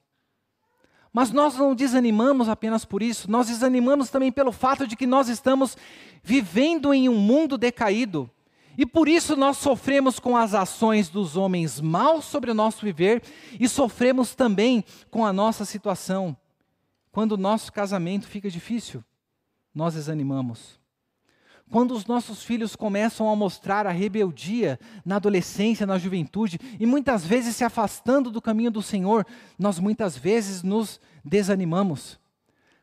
Mas 1.12 1.32
nós 1.32 1.56
não 1.56 1.76
desanimamos 1.76 2.50
apenas 2.50 2.86
por 2.86 3.04
isso, 3.04 3.30
nós 3.30 3.48
desanimamos 3.48 4.10
também 4.10 4.32
pelo 4.32 4.52
fato 4.52 4.88
de 4.88 4.96
que 4.96 5.06
nós 5.06 5.30
estamos 5.30 5.78
vivendo 6.24 6.94
em 6.94 7.08
um 7.08 7.18
mundo 7.18 7.58
decaído, 7.58 8.30
e 8.78 8.86
por 8.86 9.08
isso 9.08 9.36
nós 9.36 9.58
sofremos 9.58 10.20
com 10.20 10.36
as 10.36 10.54
ações 10.54 11.10
dos 11.10 11.38
homens 11.38 11.80
maus 11.80 12.26
sobre 12.26 12.52
o 12.52 12.56
nosso 12.56 12.84
viver 12.84 13.22
e 13.60 13.68
sofremos 13.70 14.34
também 14.34 14.84
com 15.12 15.26
a 15.26 15.34
nossa 15.34 15.66
situação. 15.66 16.36
Quando 17.12 17.34
o 17.34 17.38
nosso 17.38 17.72
casamento 17.72 18.28
fica 18.28 18.50
difícil, 18.50 19.04
nós 19.74 19.94
desanimamos. 19.94 20.82
Quando 21.70 21.94
os 21.94 22.06
nossos 22.06 22.44
filhos 22.44 22.76
começam 22.76 23.30
a 23.30 23.36
mostrar 23.36 23.88
a 23.88 23.92
rebeldia 23.92 24.80
na 25.06 25.16
adolescência, 25.16 25.88
na 25.88 25.98
juventude, 25.98 26.60
e 26.80 26.86
muitas 26.86 27.26
vezes 27.26 27.56
se 27.56 27.64
afastando 27.64 28.30
do 28.30 28.42
caminho 28.42 28.70
do 28.70 28.82
Senhor, 28.82 29.26
nós 29.58 29.80
muitas 29.80 30.18
vezes 30.18 30.62
nos 30.62 31.00
desanimamos. 31.24 32.20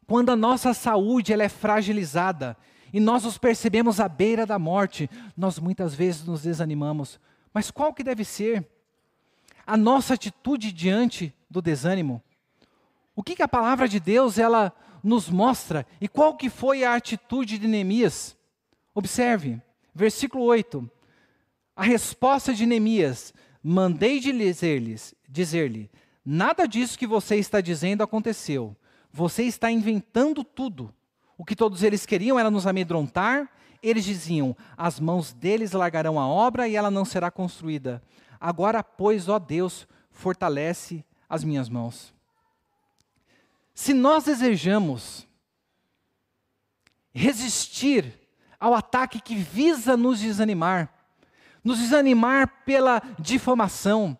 Quando 0.06 0.30
a 0.30 0.36
nossa 0.36 0.74
saúde 0.74 1.32
ela 1.32 1.44
é 1.44 1.48
fragilizada 1.48 2.56
e 2.92 3.00
nós 3.00 3.24
os 3.24 3.38
percebemos 3.38 4.00
à 4.00 4.08
beira 4.08 4.44
da 4.44 4.58
morte, 4.58 5.08
nós 5.36 5.58
muitas 5.58 5.94
vezes 5.94 6.24
nos 6.24 6.42
desanimamos. 6.42 7.20
Mas 7.52 7.70
qual 7.70 7.92
que 7.92 8.04
deve 8.04 8.24
ser 8.24 8.66
a 9.66 9.76
nossa 9.76 10.14
atitude 10.14 10.72
diante 10.72 11.34
do 11.48 11.62
desânimo? 11.62 12.22
O 13.14 13.22
que, 13.22 13.36
que 13.36 13.42
a 13.42 13.48
palavra 13.48 13.88
de 13.88 14.00
Deus 14.00 14.38
ela 14.38 14.72
nos 15.02 15.28
mostra 15.28 15.86
e 16.00 16.08
qual 16.08 16.36
que 16.36 16.48
foi 16.48 16.84
a 16.84 16.94
atitude 16.94 17.58
de 17.58 17.66
Neemias? 17.66 18.36
Observe, 18.94 19.60
versículo 19.94 20.44
8. 20.44 20.90
A 21.74 21.84
resposta 21.84 22.52
de 22.52 22.66
Neemias: 22.66 23.32
Mandei 23.62 24.20
dizer-lhes, 24.20 25.14
dizer-lhe, 25.28 25.90
nada 26.24 26.66
disso 26.66 26.98
que 26.98 27.06
você 27.06 27.36
está 27.36 27.60
dizendo 27.60 28.02
aconteceu. 28.02 28.76
Você 29.12 29.44
está 29.44 29.70
inventando 29.70 30.44
tudo. 30.44 30.94
O 31.40 31.44
que 31.46 31.56
todos 31.56 31.82
eles 31.82 32.04
queriam 32.04 32.38
era 32.38 32.50
nos 32.50 32.66
amedrontar. 32.66 33.48
Eles 33.82 34.04
diziam: 34.04 34.54
As 34.76 35.00
mãos 35.00 35.32
deles 35.32 35.72
largarão 35.72 36.20
a 36.20 36.28
obra 36.28 36.68
e 36.68 36.76
ela 36.76 36.90
não 36.90 37.02
será 37.02 37.30
construída. 37.30 38.02
Agora, 38.38 38.84
pois, 38.84 39.26
ó 39.26 39.38
Deus, 39.38 39.88
fortalece 40.10 41.02
as 41.26 41.42
minhas 41.42 41.70
mãos. 41.70 42.12
Se 43.74 43.94
nós 43.94 44.24
desejamos 44.24 45.26
resistir 47.10 48.20
ao 48.60 48.74
ataque 48.74 49.18
que 49.18 49.36
visa 49.36 49.96
nos 49.96 50.20
desanimar, 50.20 50.92
nos 51.64 51.78
desanimar 51.78 52.64
pela 52.66 53.02
difamação, 53.18 54.14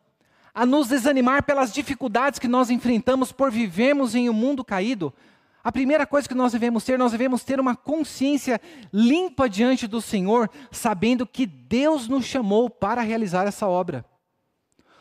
a 0.54 0.64
nos 0.64 0.88
desanimar 0.88 1.42
pelas 1.42 1.70
dificuldades 1.70 2.38
que 2.38 2.48
nós 2.48 2.70
enfrentamos 2.70 3.30
por 3.30 3.50
vivermos 3.50 4.14
em 4.14 4.30
um 4.30 4.32
mundo 4.32 4.64
caído, 4.64 5.12
a 5.62 5.70
primeira 5.70 6.06
coisa 6.06 6.28
que 6.28 6.34
nós 6.34 6.52
devemos 6.52 6.84
ter, 6.84 6.98
nós 6.98 7.12
devemos 7.12 7.44
ter 7.44 7.60
uma 7.60 7.76
consciência 7.76 8.60
limpa 8.92 9.48
diante 9.48 9.86
do 9.86 10.00
Senhor, 10.00 10.50
sabendo 10.70 11.26
que 11.26 11.46
Deus 11.46 12.08
nos 12.08 12.24
chamou 12.24 12.70
para 12.70 13.02
realizar 13.02 13.46
essa 13.46 13.66
obra. 13.66 14.04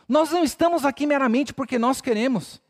Nós 0.08 0.32
não 0.32 0.44
estamos 0.44 0.86
aqui 0.86 1.06
meramente 1.06 1.54
porque 1.54 1.80
nós 1.80 2.02
queremos. 2.02 2.62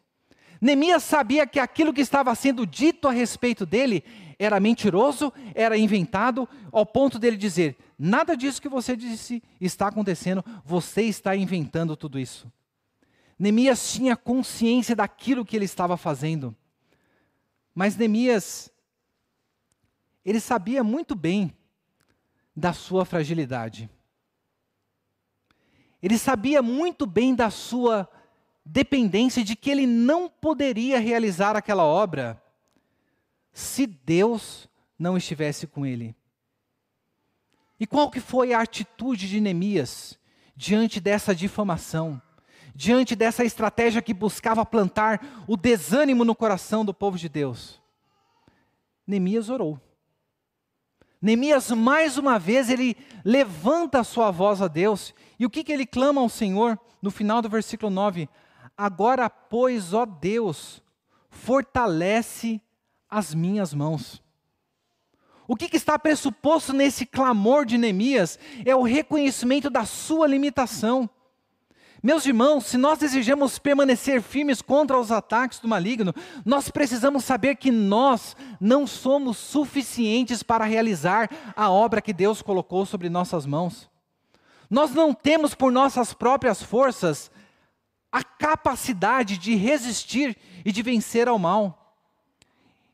Neemias 0.62 1.04
sabia 1.04 1.47
que 1.47 1.60
aquilo 1.60 1.93
que 1.93 2.02
estava 2.02 2.36
sendo 2.36 2.65
dito 2.65 3.08
a 3.08 3.12
respeito 3.12 3.65
dele 3.65 4.04
era 4.38 4.60
mentiroso, 4.60 5.34
era 5.56 5.78
inventado, 5.78 6.47
ao 6.71 6.86
ponto 6.86 7.17
dele 7.17 7.38
dizer: 7.38 7.78
nada 7.97 8.36
disso 8.36 8.62
que 8.62 8.69
você 8.69 8.95
disse 8.95 9.41
está 9.60 9.88
acontecendo, 9.88 10.43
você 10.63 11.04
está 11.04 11.36
inventando 11.36 11.95
tudo 11.95 12.19
isso. 12.19 12.52
Neemias 13.38 13.91
tinha 13.93 14.17
consciência 14.17 14.95
daquilo 14.95 15.45
que 15.45 15.56
ele 15.56 15.65
estava 15.65 15.95
fazendo. 15.95 16.54
Mas 17.80 17.96
Neemias, 17.96 18.70
ele 20.26 20.42
sabia 20.42 20.84
muito 20.84 21.15
bem 21.15 21.56
da 22.54 22.74
sua 22.74 23.06
fragilidade. 23.06 23.89
Ele 26.04 26.18
sabia 26.18 26.62
muito 26.62 27.06
bem 27.06 27.34
da 27.34 27.50
sua 27.50 28.06
dependência, 28.65 29.46
de 29.46 29.56
que 29.56 29.70
ele 29.70 29.88
não 29.88 30.28
poderia 30.28 31.00
realizar 31.00 31.56
aquela 31.56 31.86
obra 31.86 32.44
se 33.54 33.88
Deus 33.88 34.68
não 35.00 35.15
estivesse 35.15 35.65
com 35.65 35.86
ele. 35.86 36.13
E 37.80 37.88
qual 37.88 38.12
que 38.12 38.20
foi 38.20 38.52
a 38.52 38.60
atitude 38.60 39.30
de 39.30 39.39
Neemias 39.39 40.20
diante 40.54 41.00
dessa 41.00 41.34
difamação? 41.34 42.22
Diante 42.75 43.15
dessa 43.15 43.43
estratégia 43.43 44.01
que 44.01 44.13
buscava 44.13 44.65
plantar 44.65 45.43
o 45.47 45.58
desânimo 45.58 46.23
no 46.23 46.36
coração 46.36 46.86
do 46.86 46.93
povo 46.93 47.17
de 47.17 47.29
Deus? 47.29 47.82
Neemias 49.05 49.49
orou. 49.49 49.79
Neemias, 51.21 51.69
mais 51.71 52.17
uma 52.17 52.39
vez, 52.39 52.69
ele 52.69 52.95
levanta 53.25 53.99
a 53.99 54.03
sua 54.03 54.32
voz 54.32 54.62
a 54.62 54.67
Deus. 54.67 55.13
E 55.38 55.45
o 55.45 55.49
que, 55.49 55.63
que 55.63 55.71
ele 55.71 55.86
clama 55.86 56.21
ao 56.21 56.29
Senhor 56.29 56.79
no 57.01 57.12
final 57.12 57.41
do 57.41 57.49
versículo 57.49 57.89
9? 57.89 58.29
Agora, 58.77 59.29
pois, 59.29 59.93
ó 59.93 60.05
Deus, 60.05 60.82
fortalece 61.29 62.62
as 63.10 63.34
minhas 63.34 63.73
mãos. 63.73 64.23
O 65.47 65.55
que, 65.55 65.67
que, 65.67 65.77
está 65.77 65.97
pressuposto 65.97 66.71
nesse 66.71 67.05
clamor 67.05 67.65
de 67.65 67.77
Neemias 67.77 68.38
é 68.63 68.75
o 68.75 68.84
reconhecimento 68.84 69.69
da 69.69 69.84
sua 69.84 70.27
limitação. 70.27 71.10
Meus 72.02 72.26
irmãos, 72.26 72.66
se 72.66 72.78
nós 72.78 72.98
desejamos 72.98 73.60
permanecer 73.60 74.22
firmes 74.22 74.62
contra 74.62 74.98
os 74.98 75.12
ataques 75.12 75.60
do 75.60 75.68
maligno, 75.68 76.14
nós 76.46 76.70
precisamos 76.70 77.26
saber 77.26 77.56
que 77.56 77.72
nós 77.72 78.38
não 78.60 78.88
somos 78.88 79.38
suficientes 79.38 80.42
para 80.42 80.64
realizar 80.64 81.30
a 81.58 81.70
obra 81.70 82.02
que 82.02 82.14
Deus 82.14 82.42
colocou 82.42 82.86
sobre 82.86 83.10
nossas 83.10 83.46
mãos. 83.46 83.90
Nós 84.70 84.92
não 84.92 85.14
temos 85.14 85.54
por 85.54 85.74
nossas 85.74 86.14
próprias 86.14 86.64
forças 86.64 87.30
a 88.10 88.24
capacidade 88.24 89.38
de 89.38 89.56
resistir 89.56 90.38
e 90.64 90.72
de 90.72 90.82
vencer 90.82 91.28
ao 91.28 91.38
mal. 91.38 91.98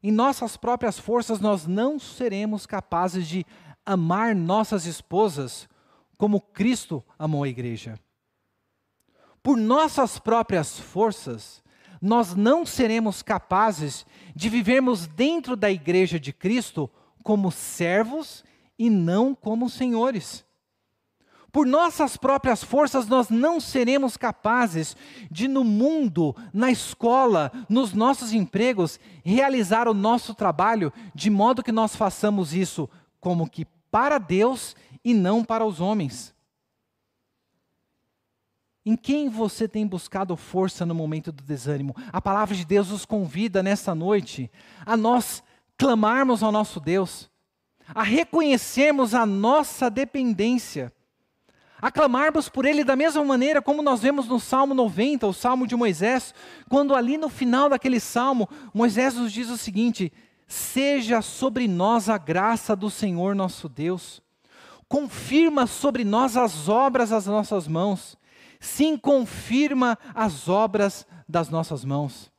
Em 0.01 0.11
nossas 0.11 0.57
próprias 0.57 0.97
forças, 0.97 1.39
nós 1.39 1.67
não 1.67 1.99
seremos 1.99 2.65
capazes 2.65 3.27
de 3.27 3.45
amar 3.85 4.33
nossas 4.33 4.87
esposas 4.87 5.69
como 6.17 6.41
Cristo 6.41 7.03
amou 7.19 7.43
a 7.43 7.49
igreja 7.49 7.99
por 9.45 9.57
nossas 9.57 10.17
próprias 10.17 10.79
forças, 10.79 11.61
nós 12.01 12.33
não 12.33 12.65
seremos 12.65 13.21
capazes 13.21 14.03
de 14.35 14.49
vivermos 14.49 15.05
dentro 15.05 15.55
da 15.55 15.69
igreja 15.69 16.19
de 16.19 16.33
Cristo 16.33 16.89
como 17.21 17.51
servos 17.51 18.43
e 18.79 18.89
não 18.89 19.35
como 19.35 19.69
senhores. 19.69 20.43
Por 21.51 21.67
nossas 21.67 22.17
próprias 22.17 22.63
forças, 22.63 23.05
nós 23.05 23.29
não 23.29 23.59
seremos 23.59 24.17
capazes 24.17 24.97
de, 25.29 25.47
no 25.47 25.63
mundo, 25.63 26.35
na 26.51 26.71
escola, 26.71 27.51
nos 27.69 27.93
nossos 27.93 28.33
empregos, 28.33 28.99
realizar 29.23 29.87
o 29.87 29.93
nosso 29.93 30.33
trabalho 30.33 30.91
de 31.13 31.29
modo 31.29 31.61
que 31.61 31.71
nós 31.71 31.95
façamos 31.95 32.51
isso 32.51 32.89
como 33.19 33.47
que 33.47 33.65
para 33.91 34.17
Deus 34.17 34.75
e 35.03 35.13
não 35.13 35.43
para 35.43 35.63
os 35.63 35.79
homens. 35.79 36.34
Em 38.85 38.95
quem 38.95 39.29
você 39.29 39.67
tem 39.67 39.87
buscado 39.87 40.37
força 40.37 40.85
no 40.85 40.93
momento 40.93 41.31
do 41.31 41.43
desânimo? 41.43 41.95
A 42.13 42.21
palavra 42.21 42.55
de 42.55 42.63
Deus 42.63 42.89
nos 42.89 43.03
convida 43.03 43.63
nesta 43.63 43.95
noite 43.95 44.51
a 44.85 44.95
nós 44.95 45.41
clamarmos 45.75 46.43
ao 46.43 46.51
nosso 46.51 46.79
Deus, 46.79 47.27
a 47.95 48.03
reconhecermos 48.03 49.15
a 49.15 49.25
nossa 49.25 49.89
dependência, 49.89 50.93
a 51.81 51.91
clamarmos 51.91 52.47
por 52.47 52.63
Ele 52.63 52.83
da 52.83 52.95
mesma 52.95 53.23
maneira 53.25 53.59
como 53.59 53.81
nós 53.81 54.01
vemos 54.01 54.27
no 54.27 54.39
Salmo 54.39 54.75
90, 54.75 55.25
o 55.25 55.33
Salmo 55.33 55.65
de 55.65 55.75
Moisés, 55.75 56.31
quando 56.69 56.93
ali 56.93 57.17
no 57.17 57.27
final 57.27 57.69
daquele 57.69 57.99
salmo, 57.99 58.47
Moisés 58.71 59.15
nos 59.15 59.31
diz 59.31 59.49
o 59.49 59.57
seguinte: 59.57 60.13
Seja 60.47 61.23
sobre 61.23 61.67
nós 61.67 62.07
a 62.07 62.19
graça 62.19 62.75
do 62.75 62.91
Senhor 62.91 63.33
nosso 63.33 63.67
Deus, 63.67 64.21
confirma 64.87 65.65
sobre 65.65 66.03
nós 66.03 66.37
as 66.37 66.69
obras 66.69 67.09
das 67.09 67.25
nossas 67.25 67.67
mãos 67.67 68.15
sim 68.65 68.97
confirma 68.97 69.97
as 70.13 70.49
obras 70.49 71.05
das 71.29 71.49
nossas 71.49 71.85
mãos. 71.85 72.31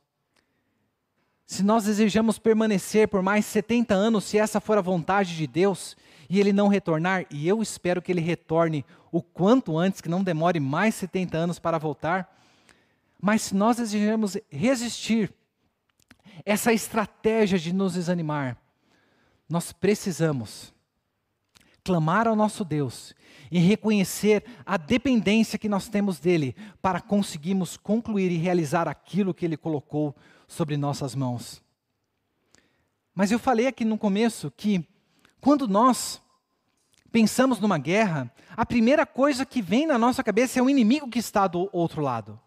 Se 1.45 1.63
nós 1.63 1.85
desejamos 1.85 2.37
permanecer 2.37 3.07
por 3.07 3.21
mais 3.21 3.45
70 3.45 3.93
anos, 3.93 4.25
se 4.25 4.37
essa 4.37 4.59
for 4.59 4.77
a 4.77 4.81
vontade 4.81 5.35
de 5.35 5.47
Deus, 5.47 5.95
e 6.29 6.39
ele 6.39 6.51
não 6.51 6.67
retornar, 6.67 7.25
e 7.31 7.47
eu 7.47 7.61
espero 7.61 8.01
que 8.01 8.11
ele 8.11 8.19
retorne 8.19 8.85
o 9.11 9.21
quanto 9.21 9.77
antes, 9.77 10.01
que 10.01 10.09
não 10.09 10.21
demore 10.21 10.59
mais 10.59 10.95
70 10.95 11.37
anos 11.37 11.59
para 11.59 11.77
voltar, 11.77 12.37
mas 13.19 13.43
se 13.43 13.55
nós 13.55 13.77
desejamos 13.77 14.37
resistir 14.49 15.33
essa 16.45 16.73
estratégia 16.73 17.57
de 17.57 17.73
nos 17.73 17.93
desanimar, 17.93 18.57
nós 19.49 19.71
precisamos 19.71 20.73
clamar 21.83 22.27
ao 22.27 22.35
nosso 22.35 22.65
Deus 22.65 23.15
e 23.51 23.59
reconhecer 23.59 24.43
a 24.65 24.77
dependência 24.77 25.59
que 25.59 25.69
nós 25.69 25.87
temos 25.87 26.19
dele 26.19 26.55
para 26.81 27.01
conseguirmos 27.01 27.77
concluir 27.77 28.31
e 28.31 28.37
realizar 28.37 28.87
aquilo 28.87 29.33
que 29.33 29.45
ele 29.45 29.57
colocou 29.57 30.15
sobre 30.47 30.77
nossas 30.77 31.15
mãos. 31.15 31.61
Mas 33.13 33.31
eu 33.31 33.39
falei 33.39 33.67
aqui 33.67 33.83
no 33.83 33.97
começo 33.97 34.51
que 34.55 34.85
quando 35.41 35.67
nós 35.67 36.21
pensamos 37.11 37.59
numa 37.59 37.77
guerra, 37.77 38.31
a 38.55 38.65
primeira 38.65 39.05
coisa 39.05 39.45
que 39.45 39.61
vem 39.61 39.87
na 39.87 39.97
nossa 39.97 40.23
cabeça 40.23 40.59
é 40.59 40.61
o 40.61 40.69
inimigo 40.69 41.09
que 41.09 41.19
está 41.19 41.47
do 41.47 41.69
outro 41.71 42.01
lado. 42.01 42.39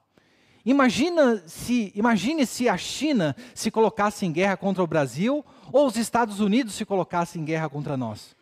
Imagina 0.65 1.43
se, 1.47 1.91
imagine 1.95 2.45
se 2.47 2.69
a 2.69 2.77
China 2.77 3.35
se 3.55 3.71
colocasse 3.71 4.27
em 4.27 4.33
guerra 4.33 4.57
contra 4.57 4.83
o 4.83 4.87
Brasil 4.87 5.45
ou 5.73 5.87
os 5.87 5.97
Estados 5.97 6.39
Unidos 6.39 6.75
se 6.75 6.85
colocassem 6.85 7.41
em 7.41 7.45
guerra 7.45 7.69
contra 7.69 7.97
nós 7.97 8.37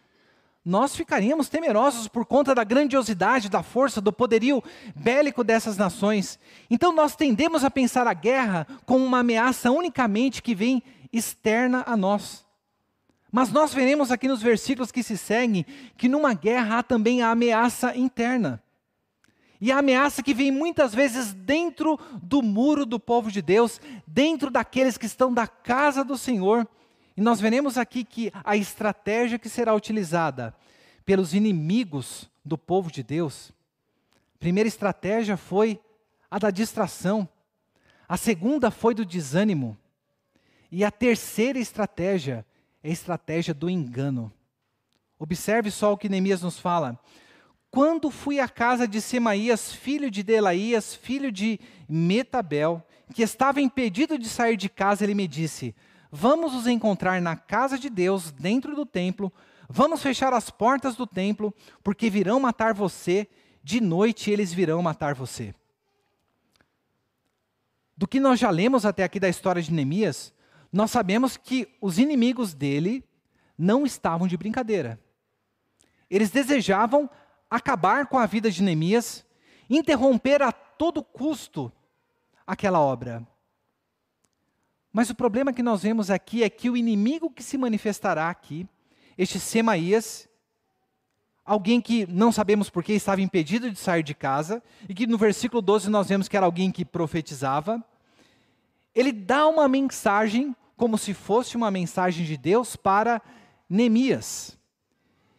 nós 0.69 0.95
ficaríamos 0.95 1.49
temerosos 1.49 2.09
por 2.09 2.27
conta 2.27 2.55
da 2.55 2.63
grandiosidade, 2.63 3.49
da 3.49 3.63
força, 3.63 4.03
do 4.03 4.13
poderio 4.13 4.63
bélico 4.95 5.43
dessas 5.43 5.79
nações. 5.79 6.39
Então 6.69 6.93
nós 6.93 7.17
tendemos 7.17 7.65
a 7.65 7.71
pensar 7.71 8.07
a 8.07 8.13
guerra 8.13 8.67
como 8.85 9.03
uma 9.03 9.21
ameaça 9.21 9.71
unicamente 9.71 10.43
que 10.43 10.55
vem 10.55 10.83
externa 11.11 11.85
a 11.87 11.97
nós. 11.97 12.45
Mas 13.33 13.51
nós 13.51 13.73
veremos 13.73 14.13
aqui 14.13 14.29
nos 14.29 14.43
versículos 14.43 14.93
que 14.93 15.03
se 15.03 15.17
seguem 15.17 15.65
que 15.97 16.07
numa 16.07 16.35
guerra 16.35 16.81
há 16.81 16.83
também 16.83 17.23
a 17.23 17.31
ameaça 17.31 17.97
interna. 17.97 18.63
E 19.59 19.73
a 19.73 19.79
ameaça 19.79 20.23
que 20.23 20.35
vem 20.35 20.53
muitas 20.53 20.95
vezes 20.95 21.33
dentro 21.33 21.99
do 22.23 22.43
muro 22.43 22.85
do 22.85 23.01
povo 23.01 23.33
de 23.33 23.41
Deus, 23.41 23.81
dentro 24.07 24.51
daqueles 24.51 24.99
que 24.99 25.07
estão 25.07 25.33
da 25.33 25.47
casa 25.47 26.05
do 26.05 26.19
Senhor, 26.19 26.69
e 27.19 27.21
nós 27.21 27.41
veremos 27.41 27.77
aqui 27.77 28.05
que 28.05 28.33
a 28.45 28.57
estratégia 28.57 29.41
que 29.41 29.49
será 29.49 29.75
utilizada 29.75 30.55
pelos 31.05 31.35
inimigos 31.35 32.31
do 32.45 32.57
povo 32.57 32.93
de 32.93 33.03
Deus, 33.03 33.51
a 34.37 34.39
primeira 34.39 34.69
estratégia 34.69 35.37
foi 35.37 35.81
a 36.31 36.39
da 36.39 36.49
distração, 36.53 37.29
a 38.09 38.17
segunda 38.17 38.71
foi 38.71 38.95
do 38.95 39.05
desânimo, 39.05 39.77
e 40.71 40.85
a 40.85 40.93
terceira 40.93 41.59
estratégia 41.59 42.47
é 42.85 42.89
a 42.89 42.93
estratégia 42.93 43.53
do 43.53 43.69
engano. 43.69 44.33
Observe 45.19 45.73
só 45.73 45.93
o 45.93 45.99
que 45.99 46.09
Neemias 46.09 46.43
nos 46.43 46.61
fala. 46.61 46.97
Quando 47.69 48.13
fui 48.13 48.39
à 48.39 48.49
casa 48.49 48.87
de 48.87 49.01
Semaías, 49.01 49.73
filho 49.73 50.09
de 50.09 50.23
Delaías, 50.23 50.95
filho 50.95 51.33
de 51.33 51.59
Metabel, 51.89 52.81
que 53.13 53.23
estava 53.23 53.61
impedido 53.61 54.17
de 54.17 54.29
sair 54.29 54.57
de 54.57 54.69
casa, 54.69 55.03
ele 55.03 55.17
me 55.17 55.27
disse: 55.27 55.75
Vamos 56.11 56.55
nos 56.55 56.67
encontrar 56.67 57.21
na 57.21 57.37
casa 57.37 57.79
de 57.79 57.91
Deus, 57.91 58.31
dentro 58.31 58.75
do 58.75 58.87
templo. 58.87 59.33
Vamos 59.69 60.03
fechar 60.03 60.33
as 60.33 60.51
portas 60.51 60.97
do 60.97 61.07
templo, 61.07 61.55
porque 61.83 62.09
virão 62.09 62.41
matar 62.41 62.73
você. 62.75 63.29
De 63.63 63.81
noite 63.81 64.31
eles 64.31 64.53
virão 64.53 64.81
matar 64.83 65.15
você. 65.15 65.55
do 67.99 68.07
que 68.07 68.21
nós 68.21 68.39
já 68.39 68.49
lemos 68.49 68.87
até 68.87 69.03
aqui 69.03 69.19
da 69.19 69.29
história 69.29 69.61
de 69.61 69.73
Neemias, 69.73 70.33
nós 70.73 70.89
sabemos 70.89 71.37
que 71.37 71.77
os 71.81 71.99
inimigos 71.99 72.55
dele 72.55 73.05
não 73.59 73.85
estavam 73.85 74.29
de 74.29 74.37
brincadeira. 74.37 75.01
Eles 76.09 76.31
desejavam 76.31 77.11
acabar 77.51 78.07
com 78.07 78.17
a 78.17 78.25
vida 78.25 78.53
de 78.53 78.63
Neemias, 78.63 79.27
interromper 79.69 80.43
a 80.43 80.53
todo 80.53 81.03
custo 81.03 81.73
aquela 82.47 82.79
obra. 82.79 83.27
Mas 84.93 85.11
o 85.11 85.15
problema 85.15 85.53
que 85.53 85.63
nós 85.63 85.83
vemos 85.83 86.11
aqui 86.11 86.43
é 86.43 86.51
que 86.51 86.71
o 86.71 86.77
inimigo 86.77 87.31
que 87.31 87.43
se 87.43 87.59
manifestará 87.59 88.31
aqui, 88.31 88.67
este 89.17 89.39
Semaías, 89.39 90.29
alguém 91.45 91.81
que 91.81 92.07
não 92.07 92.31
sabemos 92.31 92.69
por 92.69 92.83
que 92.83 92.93
estava 92.93 93.21
impedido 93.21 93.71
de 93.71 93.79
sair 93.79 94.03
de 94.03 94.15
casa, 94.15 94.63
e 94.89 94.95
que 94.95 95.07
no 95.07 95.17
versículo 95.19 95.63
12 95.63 95.89
nós 95.89 96.09
vemos 96.09 96.29
que 96.29 96.37
era 96.37 96.47
alguém 96.47 96.71
que 96.71 96.85
profetizava, 96.85 97.83
ele 98.95 99.13
dá 99.13 99.47
uma 99.47 99.69
mensagem, 99.69 100.55
como 100.77 100.99
se 100.99 101.15
fosse 101.15 101.57
uma 101.57 101.71
mensagem 101.71 102.25
de 102.25 102.37
Deus 102.37 102.77
para 102.77 103.23
Neemias. 103.69 104.59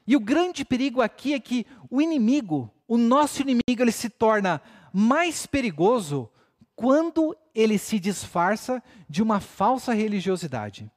E 0.08 0.16
o 0.16 0.20
grande 0.20 0.66
perigo 0.66 1.02
aqui 1.02 1.34
é 1.34 1.40
que 1.40 1.66
o 1.90 2.02
inimigo, 2.02 2.72
o 2.88 2.98
nosso 2.98 3.42
inimigo, 3.42 3.64
ele 3.84 3.92
se 3.92 4.10
torna 4.10 4.62
mais 4.92 5.46
perigoso 5.46 6.30
quando 6.76 7.36
ele 7.54 7.78
se 7.78 8.00
disfarça 8.00 8.82
de 9.10 9.22
uma 9.22 9.40
falsa 9.40 9.94
religiosidade. 9.94 10.90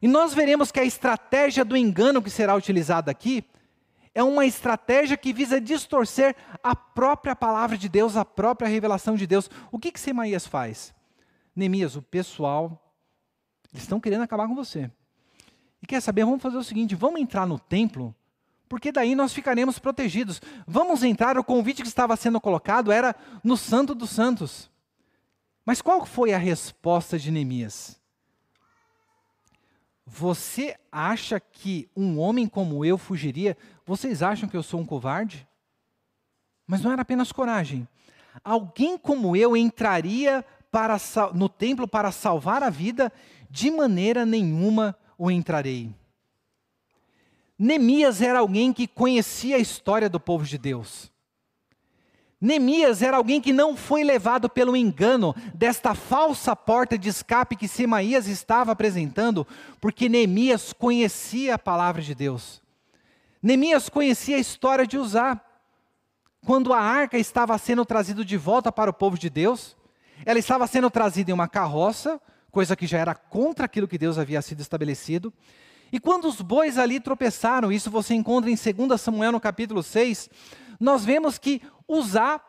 E 0.00 0.08
nós 0.08 0.34
veremos 0.34 0.72
que 0.72 0.80
a 0.80 0.84
estratégia 0.84 1.64
do 1.64 1.76
engano 1.76 2.22
que 2.22 2.30
será 2.30 2.54
utilizada 2.54 3.10
aqui 3.10 3.44
é 4.14 4.22
uma 4.22 4.44
estratégia 4.44 5.16
que 5.16 5.32
visa 5.32 5.60
distorcer 5.60 6.34
a 6.62 6.74
própria 6.74 7.34
palavra 7.34 7.78
de 7.78 7.88
Deus, 7.88 8.16
a 8.16 8.24
própria 8.24 8.68
revelação 8.68 9.16
de 9.16 9.26
Deus. 9.26 9.48
O 9.70 9.78
que 9.78 9.92
que 9.92 10.00
Semaías 10.00 10.46
faz? 10.46 10.92
Neemias, 11.54 11.96
o 11.96 12.02
pessoal, 12.02 12.92
eles 13.72 13.84
estão 13.84 14.00
querendo 14.00 14.22
acabar 14.22 14.48
com 14.48 14.54
você. 14.54 14.90
E 15.80 15.86
quer 15.86 16.00
saber, 16.00 16.24
vamos 16.24 16.42
fazer 16.42 16.56
o 16.56 16.64
seguinte, 16.64 16.94
vamos 16.94 17.20
entrar 17.20 17.46
no 17.46 17.58
templo 17.58 18.14
porque 18.72 18.90
daí 18.90 19.14
nós 19.14 19.34
ficaremos 19.34 19.78
protegidos. 19.78 20.40
Vamos 20.66 21.04
entrar, 21.04 21.36
o 21.36 21.44
convite 21.44 21.82
que 21.82 21.88
estava 21.88 22.16
sendo 22.16 22.40
colocado 22.40 22.90
era 22.90 23.14
no 23.44 23.54
Santo 23.54 23.94
dos 23.94 24.08
Santos. 24.08 24.70
Mas 25.64 25.80
qual 25.80 26.04
foi 26.04 26.32
a 26.32 26.38
resposta 26.38 27.18
de 27.18 27.30
Neemias? 27.30 28.00
Você 30.04 30.76
acha 30.90 31.38
que 31.38 31.88
um 31.96 32.18
homem 32.18 32.46
como 32.46 32.84
eu 32.84 32.98
fugiria? 32.98 33.56
Vocês 33.86 34.22
acham 34.22 34.48
que 34.48 34.56
eu 34.56 34.62
sou 34.62 34.80
um 34.80 34.86
covarde? 34.86 35.46
Mas 36.66 36.82
não 36.82 36.90
era 36.90 37.02
apenas 37.02 37.30
coragem. 37.30 37.86
Alguém 38.42 38.98
como 38.98 39.36
eu 39.36 39.56
entraria 39.56 40.44
para, 40.70 40.96
no 41.34 41.48
templo 41.48 41.86
para 41.86 42.10
salvar 42.10 42.62
a 42.62 42.70
vida? 42.70 43.12
De 43.48 43.70
maneira 43.70 44.26
nenhuma 44.26 44.96
o 45.16 45.30
entrarei. 45.30 45.94
Neemias 47.58 48.20
era 48.20 48.40
alguém 48.40 48.72
que 48.72 48.88
conhecia 48.88 49.56
a 49.56 49.60
história 49.60 50.08
do 50.08 50.18
povo 50.18 50.44
de 50.44 50.58
Deus. 50.58 51.11
Neemias 52.42 53.02
era 53.02 53.16
alguém 53.16 53.40
que 53.40 53.52
não 53.52 53.76
foi 53.76 54.02
levado 54.02 54.48
pelo 54.48 54.76
engano 54.76 55.32
desta 55.54 55.94
falsa 55.94 56.56
porta 56.56 56.98
de 56.98 57.08
escape 57.08 57.54
que 57.54 57.68
Semaías 57.68 58.26
estava 58.26 58.72
apresentando, 58.72 59.46
porque 59.80 60.08
Neemias 60.08 60.72
conhecia 60.72 61.54
a 61.54 61.58
palavra 61.58 62.02
de 62.02 62.16
Deus. 62.16 62.60
Neemias 63.40 63.88
conhecia 63.88 64.34
a 64.34 64.40
história 64.40 64.84
de 64.84 64.98
Uzá. 64.98 65.40
Quando 66.44 66.72
a 66.72 66.80
arca 66.80 67.16
estava 67.16 67.56
sendo 67.58 67.84
trazida 67.84 68.24
de 68.24 68.36
volta 68.36 68.72
para 68.72 68.90
o 68.90 68.94
povo 68.94 69.16
de 69.16 69.30
Deus, 69.30 69.76
ela 70.26 70.40
estava 70.40 70.66
sendo 70.66 70.90
trazida 70.90 71.30
em 71.30 71.34
uma 71.34 71.46
carroça, 71.46 72.20
coisa 72.50 72.74
que 72.74 72.88
já 72.88 72.98
era 72.98 73.14
contra 73.14 73.66
aquilo 73.66 73.86
que 73.86 73.96
Deus 73.96 74.18
havia 74.18 74.42
sido 74.42 74.60
estabelecido, 74.60 75.32
e 75.92 76.00
quando 76.00 76.24
os 76.24 76.40
bois 76.40 76.76
ali 76.76 76.98
tropeçaram, 76.98 77.70
isso 77.70 77.88
você 77.88 78.14
encontra 78.14 78.50
em 78.50 78.56
2 78.56 79.00
Samuel 79.00 79.30
no 79.30 79.38
capítulo 79.38 79.80
6, 79.80 80.28
nós 80.82 81.04
vemos 81.04 81.38
que 81.38 81.62
Uzá, 81.86 82.40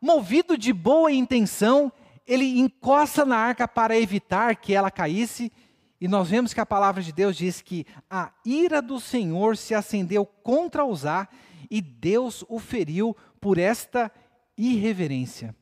movido 0.00 0.56
de 0.56 0.72
boa 0.72 1.12
intenção, 1.12 1.92
ele 2.26 2.58
encosta 2.58 3.24
na 3.24 3.36
arca 3.36 3.66
para 3.66 3.98
evitar 3.98 4.56
que 4.56 4.74
ela 4.74 4.90
caísse, 4.90 5.52
e 6.00 6.08
nós 6.08 6.28
vemos 6.28 6.52
que 6.54 6.60
a 6.60 6.66
palavra 6.66 7.02
de 7.02 7.12
Deus 7.12 7.36
diz 7.36 7.60
que 7.60 7.86
a 8.10 8.32
ira 8.44 8.80
do 8.80 8.98
Senhor 8.98 9.56
se 9.56 9.74
acendeu 9.74 10.24
contra 10.24 10.84
Uzá, 10.84 11.28
e 11.70 11.80
Deus 11.80 12.44
o 12.48 12.58
feriu 12.58 13.16
por 13.40 13.58
esta 13.58 14.10
irreverência. 14.56 15.54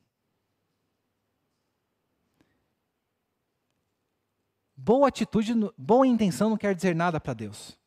Boa 4.77 5.09
atitude, 5.09 5.55
boa 5.77 6.07
intenção 6.07 6.51
não 6.51 6.57
quer 6.57 6.75
dizer 6.75 6.95
nada 6.95 7.21
para 7.21 7.35
Deus. 7.35 7.79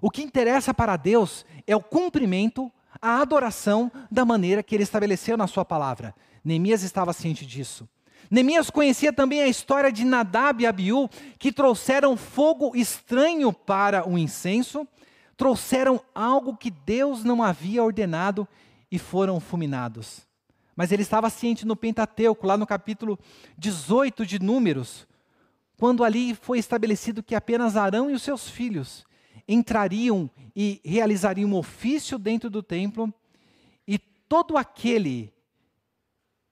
O 0.00 0.10
que 0.10 0.22
interessa 0.22 0.74
para 0.74 0.96
Deus 0.96 1.46
é 1.66 1.74
o 1.74 1.82
cumprimento, 1.82 2.70
a 3.02 3.20
adoração 3.20 3.90
da 4.08 4.24
maneira 4.24 4.62
que 4.62 4.76
ele 4.76 4.84
estabeleceu 4.84 5.36
na 5.36 5.48
sua 5.48 5.64
palavra. 5.64 6.14
Neemias 6.44 6.84
estava 6.84 7.12
ciente 7.12 7.44
disso. 7.44 7.88
Neemias 8.30 8.70
conhecia 8.70 9.12
também 9.12 9.42
a 9.42 9.48
história 9.48 9.90
de 9.90 10.04
Nadab 10.04 10.62
e 10.62 10.66
Abiú, 10.66 11.10
que 11.38 11.52
trouxeram 11.52 12.16
fogo 12.16 12.76
estranho 12.76 13.52
para 13.52 14.08
o 14.08 14.16
incenso, 14.16 14.86
trouxeram 15.36 16.00
algo 16.14 16.56
que 16.56 16.70
Deus 16.70 17.24
não 17.24 17.42
havia 17.42 17.82
ordenado 17.82 18.46
e 18.90 18.98
foram 18.98 19.40
fulminados. 19.40 20.20
Mas 20.76 20.92
ele 20.92 21.02
estava 21.02 21.28
ciente 21.28 21.66
no 21.66 21.76
Pentateuco, 21.76 22.46
lá 22.46 22.56
no 22.56 22.66
capítulo 22.66 23.18
18 23.58 24.24
de 24.24 24.38
Números, 24.38 25.06
quando 25.76 26.04
ali 26.04 26.34
foi 26.34 26.58
estabelecido 26.58 27.22
que 27.22 27.34
apenas 27.34 27.76
Arão 27.76 28.08
e 28.08 28.14
os 28.14 28.22
seus 28.22 28.48
filhos 28.48 29.04
entrariam 29.48 30.30
e 30.54 30.80
realizariam 30.84 31.50
um 31.50 31.56
ofício 31.56 32.18
dentro 32.18 32.48
do 32.48 32.62
templo, 32.62 33.12
e 33.86 33.98
todo 33.98 34.56
aquele 34.56 35.32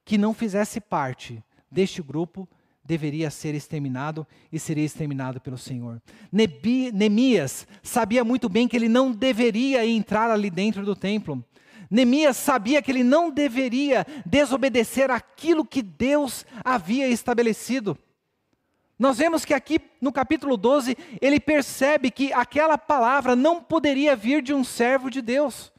que 0.05 0.19
não 0.19 0.35
fizesse 0.35 0.81
parte 0.81 1.43
deste 1.71 2.03
grupo 2.03 2.49
deveria 2.85 3.31
ser 3.31 3.55
exterminado 3.55 4.27
e 4.51 4.59
seria 4.59 4.85
exterminado 4.85 5.41
pelo 5.41 5.57
Senhor. 5.57 6.03
Neemias 6.33 7.67
sabia 7.83 8.25
muito 8.25 8.49
bem 8.49 8.67
que 8.67 8.77
ele 8.77 8.89
não 8.89 9.13
deveria 9.13 9.87
entrar 9.87 10.31
ali 10.31 10.51
dentro 10.51 10.85
do 10.85 10.97
templo. 10.97 11.45
Neemias 11.89 12.37
sabia 12.37 12.83
que 12.83 12.91
ele 12.91 13.05
não 13.05 13.31
deveria 13.31 14.07
desobedecer 14.27 15.11
aquilo 15.11 15.65
que 15.65 15.83
Deus 15.83 16.45
havia 16.65 17.09
estabelecido. 17.09 17.97
Nós 19.01 19.17
vemos 19.17 19.47
que 19.47 19.55
aqui 19.55 19.81
no 19.99 20.13
capítulo 20.13 20.59
12, 20.59 20.95
ele 21.23 21.41
percebe 21.41 22.11
que 22.11 22.35
aquela 22.35 22.77
palavra 22.77 23.35
não 23.35 23.63
poderia 23.63 24.15
vir 24.15 24.43
de 24.43 24.53
um 24.53 24.63
servo 24.63 25.09
de 25.09 25.23
Deus. 25.23 25.73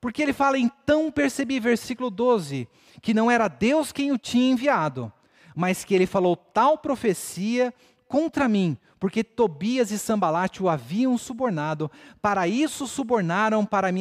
Porque 0.00 0.20
ele 0.20 0.32
fala, 0.32 0.58
então 0.58 1.08
percebi, 1.08 1.60
versículo 1.60 2.10
12, 2.10 2.68
que 3.00 3.14
não 3.14 3.30
era 3.30 3.46
Deus 3.46 3.92
quem 3.92 4.10
o 4.10 4.18
tinha 4.18 4.50
enviado, 4.50 5.12
mas 5.54 5.84
que 5.84 5.94
ele 5.94 6.04
falou 6.04 6.34
tal 6.34 6.76
profecia 6.76 7.72
contra 8.08 8.48
mim, 8.48 8.76
porque 8.98 9.22
Tobias 9.22 9.90
e 9.90 9.98
Sambalate 9.98 10.62
o 10.62 10.68
haviam 10.68 11.16
subornado. 11.18 11.90
Para 12.20 12.48
isso 12.48 12.86
subornaram 12.86 13.64
para 13.64 13.92
me 13.92 14.00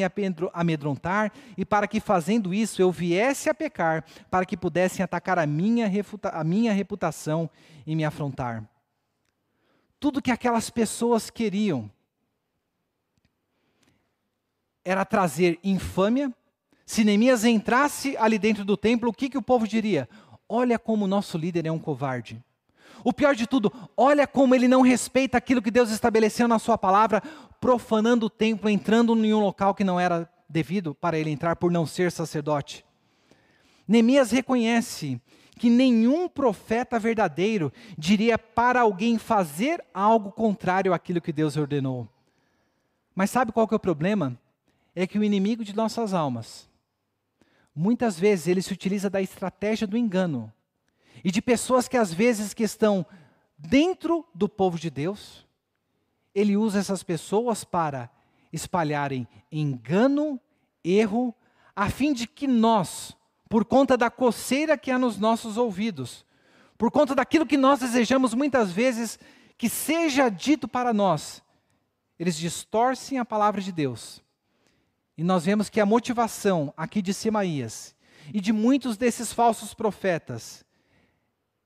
amedrontar 0.53 1.31
e 1.57 1.65
para 1.65 1.87
que 1.87 1.99
fazendo 1.99 2.53
isso 2.53 2.81
eu 2.81 2.91
viesse 2.91 3.49
a 3.49 3.53
pecar, 3.53 4.05
para 4.31 4.45
que 4.45 4.57
pudessem 4.57 5.03
atacar 5.03 5.37
a 5.37 5.45
minha, 5.45 5.91
a 6.31 6.43
minha 6.43 6.73
reputação 6.73 7.49
e 7.85 7.95
me 7.95 8.05
afrontar. 8.05 8.67
Tudo 9.99 10.21
que 10.21 10.31
aquelas 10.31 10.69
pessoas 10.69 11.29
queriam 11.29 11.91
era 14.85 15.03
trazer 15.03 15.59
infâmia. 15.63 16.33
Se 16.85 17.03
Neemias 17.03 17.43
entrasse 17.43 18.15
ali 18.17 18.39
dentro 18.39 18.63
do 18.63 18.77
templo, 18.77 19.09
o 19.09 19.13
que, 19.13 19.29
que 19.29 19.37
o 19.37 19.41
povo 19.41 19.67
diria? 19.67 20.07
Olha 20.47 20.79
como 20.79 21.03
o 21.03 21.07
nosso 21.07 21.37
líder 21.37 21.65
é 21.65 21.71
um 21.71 21.79
covarde. 21.79 22.41
O 23.03 23.13
pior 23.13 23.35
de 23.35 23.47
tudo, 23.47 23.71
olha 23.95 24.25
como 24.27 24.55
ele 24.55 24.67
não 24.67 24.81
respeita 24.81 25.37
aquilo 25.37 25.61
que 25.61 25.71
Deus 25.71 25.89
estabeleceu 25.91 26.47
na 26.47 26.59
sua 26.59 26.77
palavra, 26.77 27.21
profanando 27.59 28.25
o 28.25 28.29
templo, 28.29 28.69
entrando 28.69 29.15
em 29.23 29.33
um 29.33 29.39
local 29.39 29.73
que 29.73 29.83
não 29.83 29.99
era 29.99 30.29
devido 30.49 30.95
para 30.95 31.17
ele 31.17 31.29
entrar 31.29 31.55
por 31.55 31.71
não 31.71 31.85
ser 31.85 32.11
sacerdote. 32.11 32.85
Neemias 33.87 34.31
reconhece 34.31 35.21
que 35.57 35.69
nenhum 35.69 36.29
profeta 36.29 36.99
verdadeiro 36.99 37.71
diria 37.97 38.37
para 38.37 38.81
alguém 38.81 39.17
fazer 39.17 39.83
algo 39.93 40.31
contrário 40.31 40.93
àquilo 40.93 41.21
que 41.21 41.33
Deus 41.33 41.57
ordenou. 41.57 42.07
Mas 43.15 43.31
sabe 43.31 43.51
qual 43.51 43.67
que 43.67 43.73
é 43.73 43.77
o 43.77 43.79
problema? 43.79 44.37
É 44.95 45.07
que 45.07 45.17
o 45.17 45.23
inimigo 45.23 45.63
de 45.63 45.75
nossas 45.75 46.13
almas, 46.13 46.69
muitas 47.75 48.19
vezes 48.19 48.47
ele 48.47 48.61
se 48.61 48.73
utiliza 48.73 49.09
da 49.09 49.21
estratégia 49.21 49.87
do 49.87 49.97
engano 49.97 50.51
e 51.23 51.31
de 51.31 51.41
pessoas 51.41 51.87
que 51.87 51.97
às 51.97 52.13
vezes 52.13 52.53
que 52.53 52.63
estão 52.63 53.05
dentro 53.57 54.25
do 54.33 54.47
povo 54.47 54.77
de 54.77 54.89
Deus, 54.89 55.45
ele 56.33 56.55
usa 56.55 56.79
essas 56.79 57.03
pessoas 57.03 57.63
para 57.63 58.09
espalharem 58.53 59.27
engano, 59.51 60.39
erro, 60.83 61.33
a 61.75 61.89
fim 61.89 62.13
de 62.13 62.27
que 62.27 62.47
nós, 62.47 63.15
por 63.49 63.65
conta 63.65 63.97
da 63.97 64.09
coceira 64.09 64.77
que 64.77 64.91
há 64.91 64.99
nos 64.99 65.17
nossos 65.17 65.57
ouvidos, 65.57 66.25
por 66.77 66.91
conta 66.91 67.15
daquilo 67.15 67.45
que 67.45 67.57
nós 67.57 67.79
desejamos 67.79 68.33
muitas 68.33 68.71
vezes 68.71 69.17
que 69.57 69.67
seja 69.67 70.29
dito 70.29 70.67
para 70.67 70.93
nós, 70.93 71.41
eles 72.19 72.35
distorcem 72.35 73.17
a 73.17 73.25
palavra 73.25 73.61
de 73.61 73.71
Deus. 73.71 74.23
E 75.17 75.23
nós 75.23 75.45
vemos 75.45 75.69
que 75.69 75.79
a 75.79 75.85
motivação 75.85 76.71
aqui 76.77 77.01
de 77.01 77.13
Semaías 77.13 77.95
e 78.31 78.39
de 78.39 78.53
muitos 78.53 78.97
desses 78.97 79.33
falsos 79.33 79.73
profetas 79.73 80.63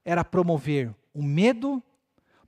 era 0.04 0.24
promover 0.24 0.94
o 1.14 1.24
medo, 1.24 1.82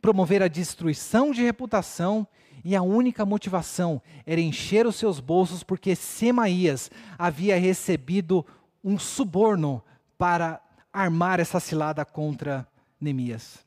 promover 0.01 0.41
a 0.41 0.47
destruição 0.47 1.31
de 1.31 1.41
reputação, 1.41 2.27
e 2.63 2.75
a 2.75 2.81
única 2.81 3.25
motivação 3.25 4.01
era 4.25 4.39
encher 4.39 4.87
os 4.87 4.95
seus 4.95 5.19
bolsos, 5.19 5.63
porque 5.63 5.95
Semaías 5.95 6.89
havia 7.17 7.59
recebido 7.59 8.45
um 8.83 8.97
suborno 8.97 9.83
para 10.17 10.61
armar 10.91 11.39
essa 11.39 11.59
cilada 11.59 12.05
contra 12.05 12.67
Neemias. 12.99 13.65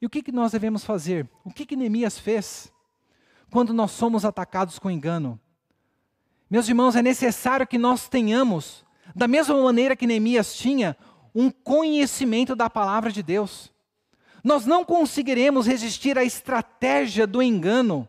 E 0.00 0.06
o 0.06 0.10
que, 0.10 0.22
que 0.22 0.32
nós 0.32 0.52
devemos 0.52 0.84
fazer? 0.84 1.28
O 1.44 1.50
que, 1.50 1.64
que 1.64 1.76
Neemias 1.76 2.18
fez 2.18 2.72
quando 3.50 3.72
nós 3.72 3.92
somos 3.92 4.24
atacados 4.24 4.78
com 4.78 4.90
engano? 4.90 5.40
Meus 6.50 6.68
irmãos, 6.68 6.96
é 6.96 7.00
necessário 7.00 7.66
que 7.66 7.78
nós 7.78 8.08
tenhamos, 8.08 8.84
da 9.14 9.26
mesma 9.26 9.62
maneira 9.62 9.96
que 9.96 10.06
Neemias 10.06 10.54
tinha, 10.54 10.96
um 11.34 11.50
conhecimento 11.50 12.54
da 12.54 12.68
palavra 12.68 13.10
de 13.10 13.22
Deus. 13.22 13.72
Nós 14.42 14.66
não 14.66 14.84
conseguiremos 14.84 15.66
resistir 15.66 16.18
à 16.18 16.24
estratégia 16.24 17.26
do 17.26 17.42
engano, 17.42 18.08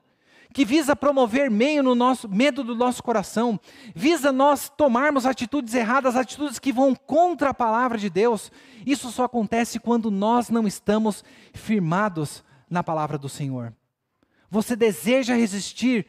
que 0.51 0.65
visa 0.65 0.95
promover 0.95 1.49
meio 1.49 1.81
no 1.81 1.95
nosso 1.95 2.29
medo 2.29 2.63
do 2.63 2.75
nosso 2.75 3.01
coração, 3.01 3.59
visa 3.95 4.31
nós 4.31 4.69
tomarmos 4.69 5.25
atitudes 5.25 5.73
erradas, 5.73 6.15
atitudes 6.15 6.59
que 6.59 6.71
vão 6.71 6.93
contra 6.93 7.49
a 7.49 7.53
palavra 7.53 7.97
de 7.97 8.09
Deus. 8.09 8.51
Isso 8.85 9.11
só 9.11 9.23
acontece 9.23 9.79
quando 9.79 10.11
nós 10.11 10.49
não 10.49 10.67
estamos 10.67 11.23
firmados 11.53 12.43
na 12.69 12.83
palavra 12.83 13.17
do 13.17 13.27
Senhor. 13.27 13.73
Você 14.49 14.75
deseja 14.75 15.35
resistir 15.35 16.05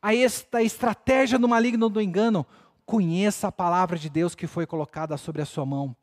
a 0.00 0.14
esta 0.14 0.62
estratégia 0.62 1.38
do 1.38 1.48
maligno 1.48 1.90
do 1.90 2.00
engano? 2.00 2.46
Conheça 2.86 3.48
a 3.48 3.52
palavra 3.52 3.98
de 3.98 4.08
Deus 4.08 4.34
que 4.34 4.46
foi 4.46 4.66
colocada 4.66 5.16
sobre 5.18 5.42
a 5.42 5.46
sua 5.46 5.66
mão. 5.66 5.94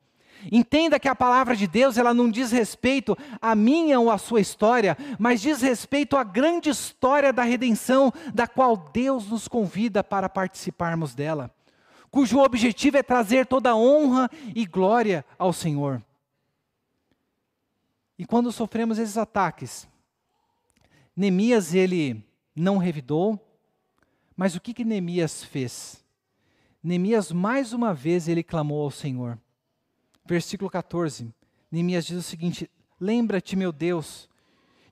Entenda 0.50 0.98
que 0.98 1.08
a 1.08 1.14
palavra 1.14 1.56
de 1.56 1.66
Deus, 1.66 1.96
ela 1.96 2.12
não 2.12 2.30
diz 2.30 2.50
respeito 2.52 3.16
à 3.40 3.54
minha 3.54 3.98
ou 3.98 4.10
à 4.10 4.18
sua 4.18 4.40
história, 4.40 4.96
mas 5.18 5.40
diz 5.40 5.62
respeito 5.62 6.16
à 6.16 6.24
grande 6.24 6.68
história 6.68 7.32
da 7.32 7.42
redenção, 7.42 8.12
da 8.32 8.46
qual 8.46 8.76
Deus 8.76 9.28
nos 9.28 9.48
convida 9.48 10.04
para 10.04 10.28
participarmos 10.28 11.14
dela, 11.14 11.54
cujo 12.10 12.38
objetivo 12.38 12.96
é 12.96 13.02
trazer 13.02 13.46
toda 13.46 13.74
honra 13.74 14.30
e 14.54 14.66
glória 14.66 15.24
ao 15.38 15.52
Senhor. 15.52 16.02
E 18.18 18.24
quando 18.24 18.52
sofremos 18.52 18.98
esses 18.98 19.16
ataques, 19.16 19.88
Neemias 21.16 21.74
ele 21.74 22.22
não 22.54 22.76
revidou, 22.76 23.40
mas 24.36 24.54
o 24.54 24.60
que 24.60 24.74
que 24.74 24.84
Neemias 24.84 25.42
fez? 25.42 26.04
Neemias 26.82 27.32
mais 27.32 27.72
uma 27.72 27.94
vez 27.94 28.28
ele 28.28 28.42
clamou 28.42 28.82
ao 28.82 28.90
Senhor 28.90 29.38
versículo 30.24 30.70
14, 30.70 31.32
Neemias 31.70 32.06
diz 32.06 32.18
o 32.18 32.22
seguinte: 32.22 32.70
Lembra-te, 33.00 33.56
meu 33.56 33.72
Deus, 33.72 34.28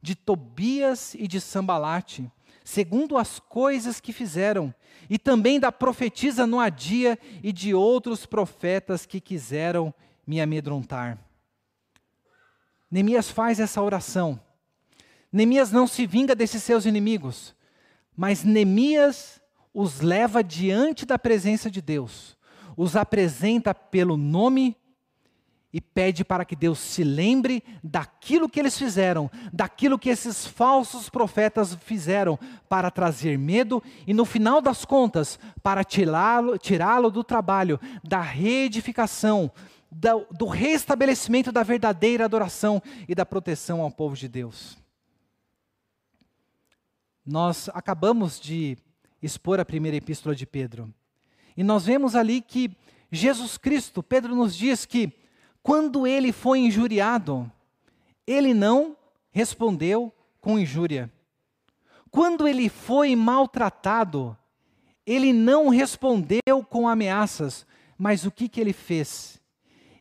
de 0.01 0.15
Tobias 0.15 1.15
e 1.15 1.27
de 1.27 1.41
Sambalate, 1.41 2.31
segundo 2.65 3.17
as 3.17 3.39
coisas 3.39 4.01
que 4.01 4.13
fizeram, 4.13 4.75
e 5.09 5.19
também 5.19 5.59
da 5.59 5.73
profetisa 5.73 6.47
Noadia 6.47 7.19
e 7.43 7.53
de 7.53 7.75
outros 7.75 8.27
profetas 8.27 9.07
que 9.07 9.21
quiseram 9.21 9.95
me 10.27 10.41
amedrontar. 10.41 11.19
Neemias 12.91 13.31
faz 13.31 13.59
essa 13.59 13.81
oração. 13.81 14.41
Neemias 15.33 15.73
não 15.73 15.87
se 15.87 16.07
vinga 16.07 16.35
desses 16.35 16.63
seus 16.63 16.85
inimigos, 16.85 17.55
mas 18.15 18.45
Neemias 18.45 19.41
os 19.73 20.01
leva 20.01 20.45
diante 20.45 21.07
da 21.07 21.19
presença 21.19 21.71
de 21.71 21.81
Deus, 21.81 22.37
os 22.77 22.95
apresenta 22.95 23.75
pelo 23.75 24.19
nome 24.19 24.77
e 25.73 25.81
pede 25.81 26.23
para 26.23 26.45
que 26.45 26.55
Deus 26.55 26.79
se 26.79 27.03
lembre 27.03 27.65
daquilo 27.83 28.49
que 28.49 28.61
eles 28.61 28.77
fizeram, 28.77 29.31
daquilo 29.51 29.99
que 29.99 30.11
esses 30.11 30.47
falsos 30.47 31.09
profetas 31.09 31.75
fizeram 31.77 32.39
para 32.69 32.91
trazer 32.91 33.39
medo 33.39 33.83
e, 34.07 34.13
no 34.13 34.27
final 34.27 34.61
das 34.61 34.85
contas, 34.85 35.39
para 35.63 35.83
tirá-lo 35.83 36.59
tirá 36.59 37.01
do 37.01 37.25
trabalho, 37.25 37.81
da 38.05 38.21
reedificação, 38.21 39.51
do, 39.91 40.27
do 40.31 40.47
restabelecimento 40.47 41.51
da 41.51 41.63
verdadeira 41.63 42.27
adoração 42.27 42.83
e 43.09 43.15
da 43.15 43.25
proteção 43.25 43.81
ao 43.81 43.91
povo 43.91 44.15
de 44.15 44.29
Deus. 44.29 44.77
Nós 47.25 47.71
acabamos 47.73 48.39
de 48.39 48.77
expor 49.23 49.59
a 49.59 49.65
primeira 49.65 49.97
epístola 49.97 50.35
de 50.35 50.45
Pedro. 50.45 50.93
E 51.57 51.63
nós 51.63 51.87
vemos 51.87 52.15
ali 52.15 52.41
que 52.43 52.77
Jesus 53.11 53.57
Cristo, 53.57 54.03
Pedro 54.03 54.35
nos 54.35 54.55
diz 54.57 54.85
que 54.85 55.22
quando 55.63 56.07
ele 56.07 56.33
foi 56.33 56.61
injuriado, 56.61 57.51
ele 58.27 58.53
não 58.53 58.97
respondeu 59.31 60.13
com 60.41 60.59
injúria. 60.59 61.11
Quando 62.11 62.47
ele 62.49 62.69
foi 62.69 63.15
maltratado, 63.15 64.37
ele 65.07 65.33
não 65.33 65.69
respondeu 65.69 66.65
com 66.69 66.89
ameaças, 66.89 67.67
mas 67.97 68.27
o 68.27 68.31
que, 68.31 68.49
que 68.49 68.61
ele 68.61 68.73
fez? 68.73 69.41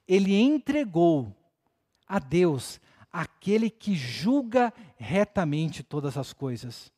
Ele 0.08 0.36
entregou 0.36 1.34
a 2.08 2.20
Deus 2.20 2.82
aquele 3.14 3.70
que 3.70 3.96
julga 3.96 4.74
retamente 4.98 5.84
todas 5.84 6.18
as 6.18 6.34
coisas. 6.34 6.92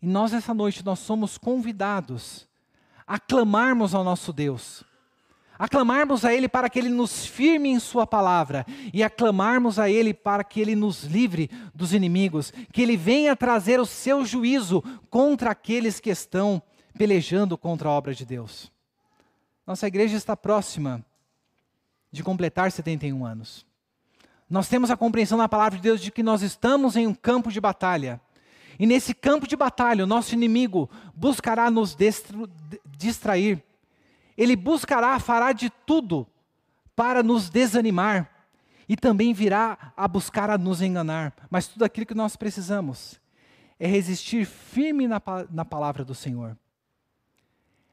E 0.00 0.06
nós, 0.06 0.32
essa 0.32 0.54
noite, 0.54 0.84
nós 0.84 1.00
somos 1.00 1.36
convidados 1.36 2.48
a 3.06 3.18
clamarmos 3.18 3.94
ao 3.94 4.04
nosso 4.04 4.32
Deus 4.32 4.84
aclamarmos 5.58 6.24
a 6.24 6.34
Ele 6.34 6.48
para 6.48 6.68
que 6.68 6.78
Ele 6.78 6.88
nos 6.88 7.24
firme 7.26 7.70
em 7.70 7.78
Sua 7.78 8.06
palavra 8.06 8.66
e 8.92 9.02
aclamarmos 9.02 9.78
a 9.78 9.88
Ele 9.88 10.12
para 10.12 10.44
que 10.44 10.60
Ele 10.60 10.74
nos 10.74 11.04
livre 11.04 11.50
dos 11.74 11.92
inimigos, 11.92 12.52
que 12.72 12.82
Ele 12.82 12.96
venha 12.96 13.36
trazer 13.36 13.80
o 13.80 13.86
seu 13.86 14.24
juízo 14.24 14.82
contra 15.10 15.50
aqueles 15.50 16.00
que 16.00 16.10
estão 16.10 16.62
pelejando 16.96 17.56
contra 17.56 17.88
a 17.88 17.92
obra 17.92 18.14
de 18.14 18.24
Deus. 18.24 18.72
Nossa 19.66 19.86
igreja 19.86 20.16
está 20.16 20.36
próxima 20.36 21.04
de 22.12 22.22
completar 22.22 22.70
71 22.70 23.24
anos. 23.24 23.66
Nós 24.48 24.68
temos 24.68 24.90
a 24.90 24.96
compreensão 24.96 25.38
na 25.38 25.48
palavra 25.48 25.76
de 25.78 25.82
Deus 25.82 26.00
de 26.00 26.10
que 26.12 26.22
nós 26.22 26.42
estamos 26.42 26.96
em 26.96 27.06
um 27.06 27.14
campo 27.14 27.50
de 27.50 27.60
batalha. 27.60 28.20
E 28.78 28.86
nesse 28.86 29.14
campo 29.14 29.46
de 29.46 29.56
batalha, 29.56 30.04
o 30.04 30.06
nosso 30.06 30.34
inimigo 30.34 30.90
buscará 31.14 31.70
nos 31.70 31.96
distrair 32.96 33.64
ele 34.36 34.56
buscará, 34.56 35.18
fará 35.18 35.52
de 35.52 35.70
tudo 35.70 36.26
para 36.94 37.22
nos 37.22 37.48
desanimar 37.48 38.30
e 38.88 38.96
também 38.96 39.32
virá 39.32 39.92
a 39.96 40.06
buscar 40.06 40.50
a 40.50 40.58
nos 40.58 40.82
enganar. 40.82 41.34
Mas 41.50 41.68
tudo 41.68 41.84
aquilo 41.84 42.06
que 42.06 42.14
nós 42.14 42.36
precisamos 42.36 43.20
é 43.78 43.86
resistir 43.86 44.44
firme 44.44 45.08
na, 45.08 45.20
na 45.50 45.64
palavra 45.64 46.04
do 46.04 46.14
Senhor. 46.14 46.56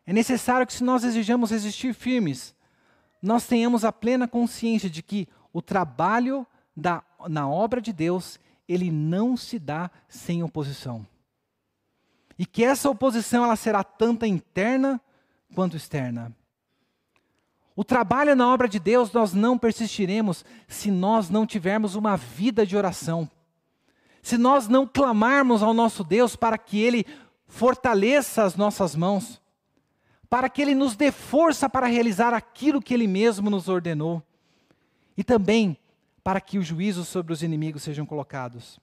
É 0.05 0.13
necessário 0.13 0.65
que, 0.65 0.73
se 0.73 0.83
nós 0.83 1.03
desejamos 1.03 1.51
resistir 1.51 1.93
firmes, 1.93 2.55
nós 3.21 3.45
tenhamos 3.45 3.85
a 3.85 3.91
plena 3.91 4.27
consciência 4.27 4.89
de 4.89 5.01
que 5.01 5.27
o 5.53 5.61
trabalho 5.61 6.45
da, 6.75 7.03
na 7.29 7.47
obra 7.47 7.79
de 7.79 7.93
Deus, 7.93 8.39
ele 8.67 8.91
não 8.91 9.37
se 9.37 9.59
dá 9.59 9.91
sem 10.09 10.43
oposição. 10.43 11.05
E 12.37 12.45
que 12.45 12.63
essa 12.63 12.89
oposição 12.89 13.43
ela 13.43 13.55
será 13.55 13.83
tanto 13.83 14.25
interna 14.25 14.99
quanto 15.53 15.77
externa. 15.77 16.35
O 17.75 17.83
trabalho 17.83 18.35
na 18.35 18.51
obra 18.51 18.67
de 18.67 18.79
Deus 18.79 19.11
nós 19.11 19.33
não 19.33 19.57
persistiremos 19.57 20.43
se 20.67 20.91
nós 20.91 21.29
não 21.29 21.45
tivermos 21.45 21.95
uma 21.95 22.17
vida 22.17 22.65
de 22.65 22.75
oração. 22.75 23.29
Se 24.21 24.37
nós 24.37 24.67
não 24.67 24.85
clamarmos 24.85 25.63
ao 25.63 25.73
nosso 25.73 26.03
Deus 26.03 26.35
para 26.35 26.57
que 26.57 26.79
Ele 26.79 27.05
fortaleça 27.47 28.43
as 28.43 28.55
nossas 28.55 28.95
mãos, 28.95 29.41
para 30.29 30.49
que 30.49 30.61
Ele 30.61 30.75
nos 30.75 30.95
dê 30.95 31.11
força 31.11 31.69
para 31.69 31.87
realizar 31.87 32.33
aquilo 32.33 32.81
que 32.81 32.93
Ele 32.93 33.07
mesmo 33.07 33.49
nos 33.49 33.67
ordenou, 33.67 34.21
e 35.17 35.23
também 35.23 35.77
para 36.23 36.39
que 36.39 36.57
o 36.57 36.63
juízo 36.63 37.03
sobre 37.03 37.33
os 37.33 37.41
inimigos 37.41 37.83
sejam 37.83 38.05
colocados. 38.05 38.79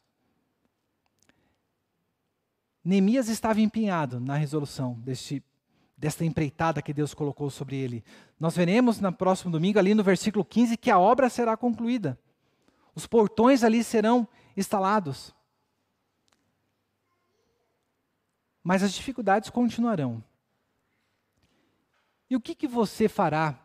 Neemias 2.85 3.29
estava 3.29 3.61
empenhado 3.61 4.19
na 4.19 4.35
resolução 4.35 4.95
deste 5.01 5.43
desta 5.99 6.25
empreitada 6.25 6.81
que 6.81 6.95
Deus 6.95 7.13
colocou 7.13 7.51
sobre 7.51 7.77
ele. 7.77 8.05
Nós 8.39 8.57
veremos 8.57 9.01
no 9.01 9.13
próximo 9.13 9.51
domingo, 9.51 9.81
ali 9.81 9.95
no 9.95 10.05
versículo 10.05 10.45
15, 10.45 10.77
que 10.77 10.91
a 10.91 10.99
obra 10.99 11.29
será 11.29 11.57
concluída. 11.57 12.17
Os 12.95 13.05
portões 13.05 13.65
ali 13.65 13.83
serão 13.83 14.27
instalados. 14.57 15.35
Mas 18.63 18.83
as 18.83 18.93
dificuldades 18.93 19.51
continuarão. 19.51 20.23
E 22.31 22.37
o 22.37 22.41
que, 22.41 22.55
que 22.55 22.69
você 22.69 23.09
fará 23.09 23.59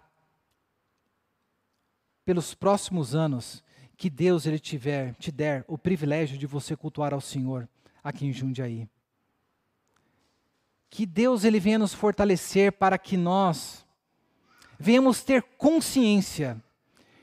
pelos 2.25 2.55
próximos 2.55 3.13
anos 3.13 3.63
que 3.95 4.09
Deus 4.09 4.47
ele 4.47 4.57
tiver, 4.57 5.13
te 5.15 5.31
der 5.31 5.63
o 5.67 5.77
privilégio 5.77 6.37
de 6.37 6.47
você 6.47 6.75
cultuar 6.75 7.13
ao 7.13 7.21
Senhor 7.21 7.69
aqui 8.03 8.25
em 8.25 8.33
Jundiaí? 8.33 8.89
Que 10.93 11.07
Deus 11.07 11.43
ele 11.43 11.59
venha 11.59 11.79
nos 11.79 11.91
fortalecer 11.91 12.71
para 12.71 12.99
que 12.99 13.17
nós 13.17 13.83
venhamos 14.77 15.23
ter 15.23 15.41
consciência 15.41 16.63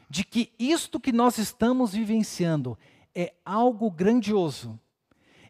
de 0.09 0.25
que 0.25 0.53
isto 0.59 0.99
que 0.99 1.13
nós 1.13 1.39
estamos 1.39 1.93
vivenciando 1.93 2.77
é 3.15 3.33
algo 3.45 3.89
grandioso, 3.89 4.77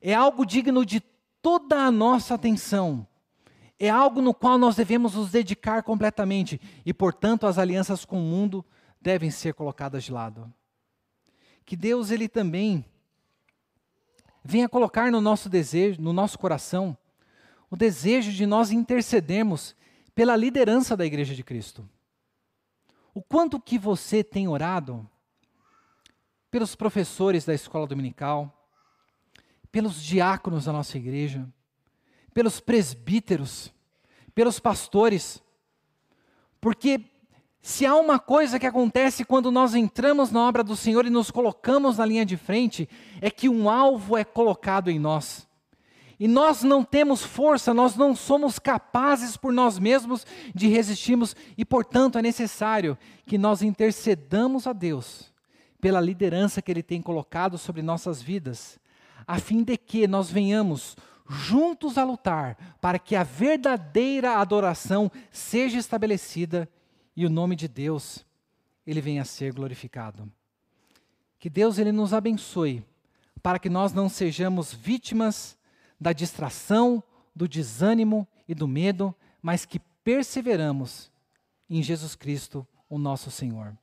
é 0.03 0.13
algo 0.13 0.45
digno 0.45 0.85
de 0.85 1.01
toda 1.41 1.77
a 1.83 1.91
nossa 1.91 2.35
atenção, 2.35 3.07
é 3.79 3.89
algo 3.89 4.21
no 4.21 4.35
qual 4.35 4.59
nós 4.59 4.77
devemos 4.77 5.15
nos 5.15 5.31
dedicar 5.31 5.83
completamente 5.83 6.61
e, 6.85 6.93
portanto, 6.93 7.47
as 7.47 7.57
alianças 7.57 8.05
com 8.05 8.19
o 8.19 8.23
mundo 8.23 8.63
devem 9.01 9.31
ser 9.31 9.55
colocadas 9.55 10.05
de 10.05 10.13
lado. 10.13 10.53
Que 11.65 11.75
Deus 11.75 12.11
ele 12.11 12.29
também 12.29 12.85
venha 14.45 14.69
colocar 14.69 15.11
no 15.11 15.23
nosso 15.23 15.49
desejo, 15.49 16.03
no 16.03 16.13
nosso 16.13 16.39
coração, 16.39 16.95
o 17.71 17.77
desejo 17.77 18.33
de 18.33 18.45
nós 18.45 18.71
intercedermos 18.71 19.77
pela 20.15 20.37
liderança 20.37 20.97
da 20.97 21.07
igreja 21.07 21.35
de 21.35 21.45
Cristo. 21.45 21.89
O 23.15 23.23
quanto 23.23 23.61
que 23.61 23.79
você 23.79 24.25
tem 24.25 24.49
orado 24.49 25.09
pelos 26.51 26.75
professores 26.75 27.45
da 27.45 27.55
escola 27.55 27.87
dominical, 27.87 28.69
pelos 29.71 30.03
diáconos 30.03 30.65
da 30.65 30.73
nossa 30.73 30.99
igreja, 30.99 31.49
pelos 32.35 32.61
presbíteros, 32.61 33.73
pelos 34.35 34.59
pastores. 34.59 35.43
Porque 36.61 37.05
se 37.63 37.87
há 37.87 37.95
uma 37.95 38.19
coisa 38.19 38.59
que 38.59 38.67
acontece 38.67 39.25
quando 39.25 39.51
nós 39.51 39.75
entramos 39.75 40.31
na 40.31 40.41
obra 40.41 40.65
do 40.65 40.77
Senhor 40.77 41.07
e 41.07 41.11
nos 41.11 41.31
colocamos 41.31 41.99
na 41.99 42.07
linha 42.07 42.25
de 42.25 42.37
frente, 42.37 42.89
é 43.21 43.31
que 43.31 43.49
um 43.49 43.69
alvo 43.69 44.17
é 44.17 44.25
colocado 44.25 44.91
em 44.91 44.99
nós. 44.99 45.49
E 46.21 46.29
nós 46.29 46.63
não 46.63 46.85
temos 46.85 47.23
força, 47.23 47.73
nós 47.73 47.97
não 47.97 48.15
somos 48.15 48.59
capazes 48.59 49.39
por 49.39 49.51
nós 49.51 49.79
mesmos 49.79 50.27
de 50.55 50.69
resistirmos, 50.69 51.35
e 51.57 51.65
portanto 51.65 52.19
é 52.19 52.23
necessário 52.23 52.99
que 53.25 53.39
nós 53.39 53.63
intercedamos 53.63 54.67
a 54.67 54.75
Deus 54.75 55.33
pela 55.81 55.99
liderança 55.99 56.61
que 56.61 56.71
Ele 56.71 56.83
tem 56.83 57.01
colocado 57.01 57.57
sobre 57.57 57.81
nossas 57.81 58.21
vidas, 58.21 58.79
a 59.27 59.39
fim 59.39 59.65
de 59.65 59.79
que 59.79 60.07
nós 60.07 60.31
venhamos 60.31 60.95
juntos 61.27 61.97
a 61.97 62.05
lutar 62.05 62.77
para 62.83 62.99
que 62.99 63.17
a 63.17 63.23
verdadeira 63.23 64.37
adoração 64.37 65.11
seja 65.31 65.79
estabelecida 65.79 66.69
e 67.17 67.25
o 67.25 67.31
nome 67.31 67.57
de 67.57 67.67
Deus 67.67 68.27
ele 68.87 69.01
venha 69.01 69.23
a 69.23 69.25
ser 69.25 69.55
glorificado. 69.55 70.31
Que 71.39 71.49
Deus 71.49 71.79
ele 71.79 71.93
nos 71.93 72.13
abençoe 72.13 72.85
para 73.43 73.59
que 73.59 73.71
nós 73.71 73.95
não 73.95 74.07
sejamos 74.09 74.75
vítimas 74.75 75.57
da 76.01 76.13
distração, 76.13 77.03
do 77.35 77.47
desânimo 77.47 78.27
e 78.49 78.55
do 78.55 78.67
medo, 78.67 79.15
mas 79.43 79.65
que 79.65 79.79
perseveramos 80.03 81.11
em 81.69 81.83
Jesus 81.83 82.17
Cristo, 82.17 82.67
o 82.89 82.99
nosso 82.99 83.31
Senhor. 83.31 83.77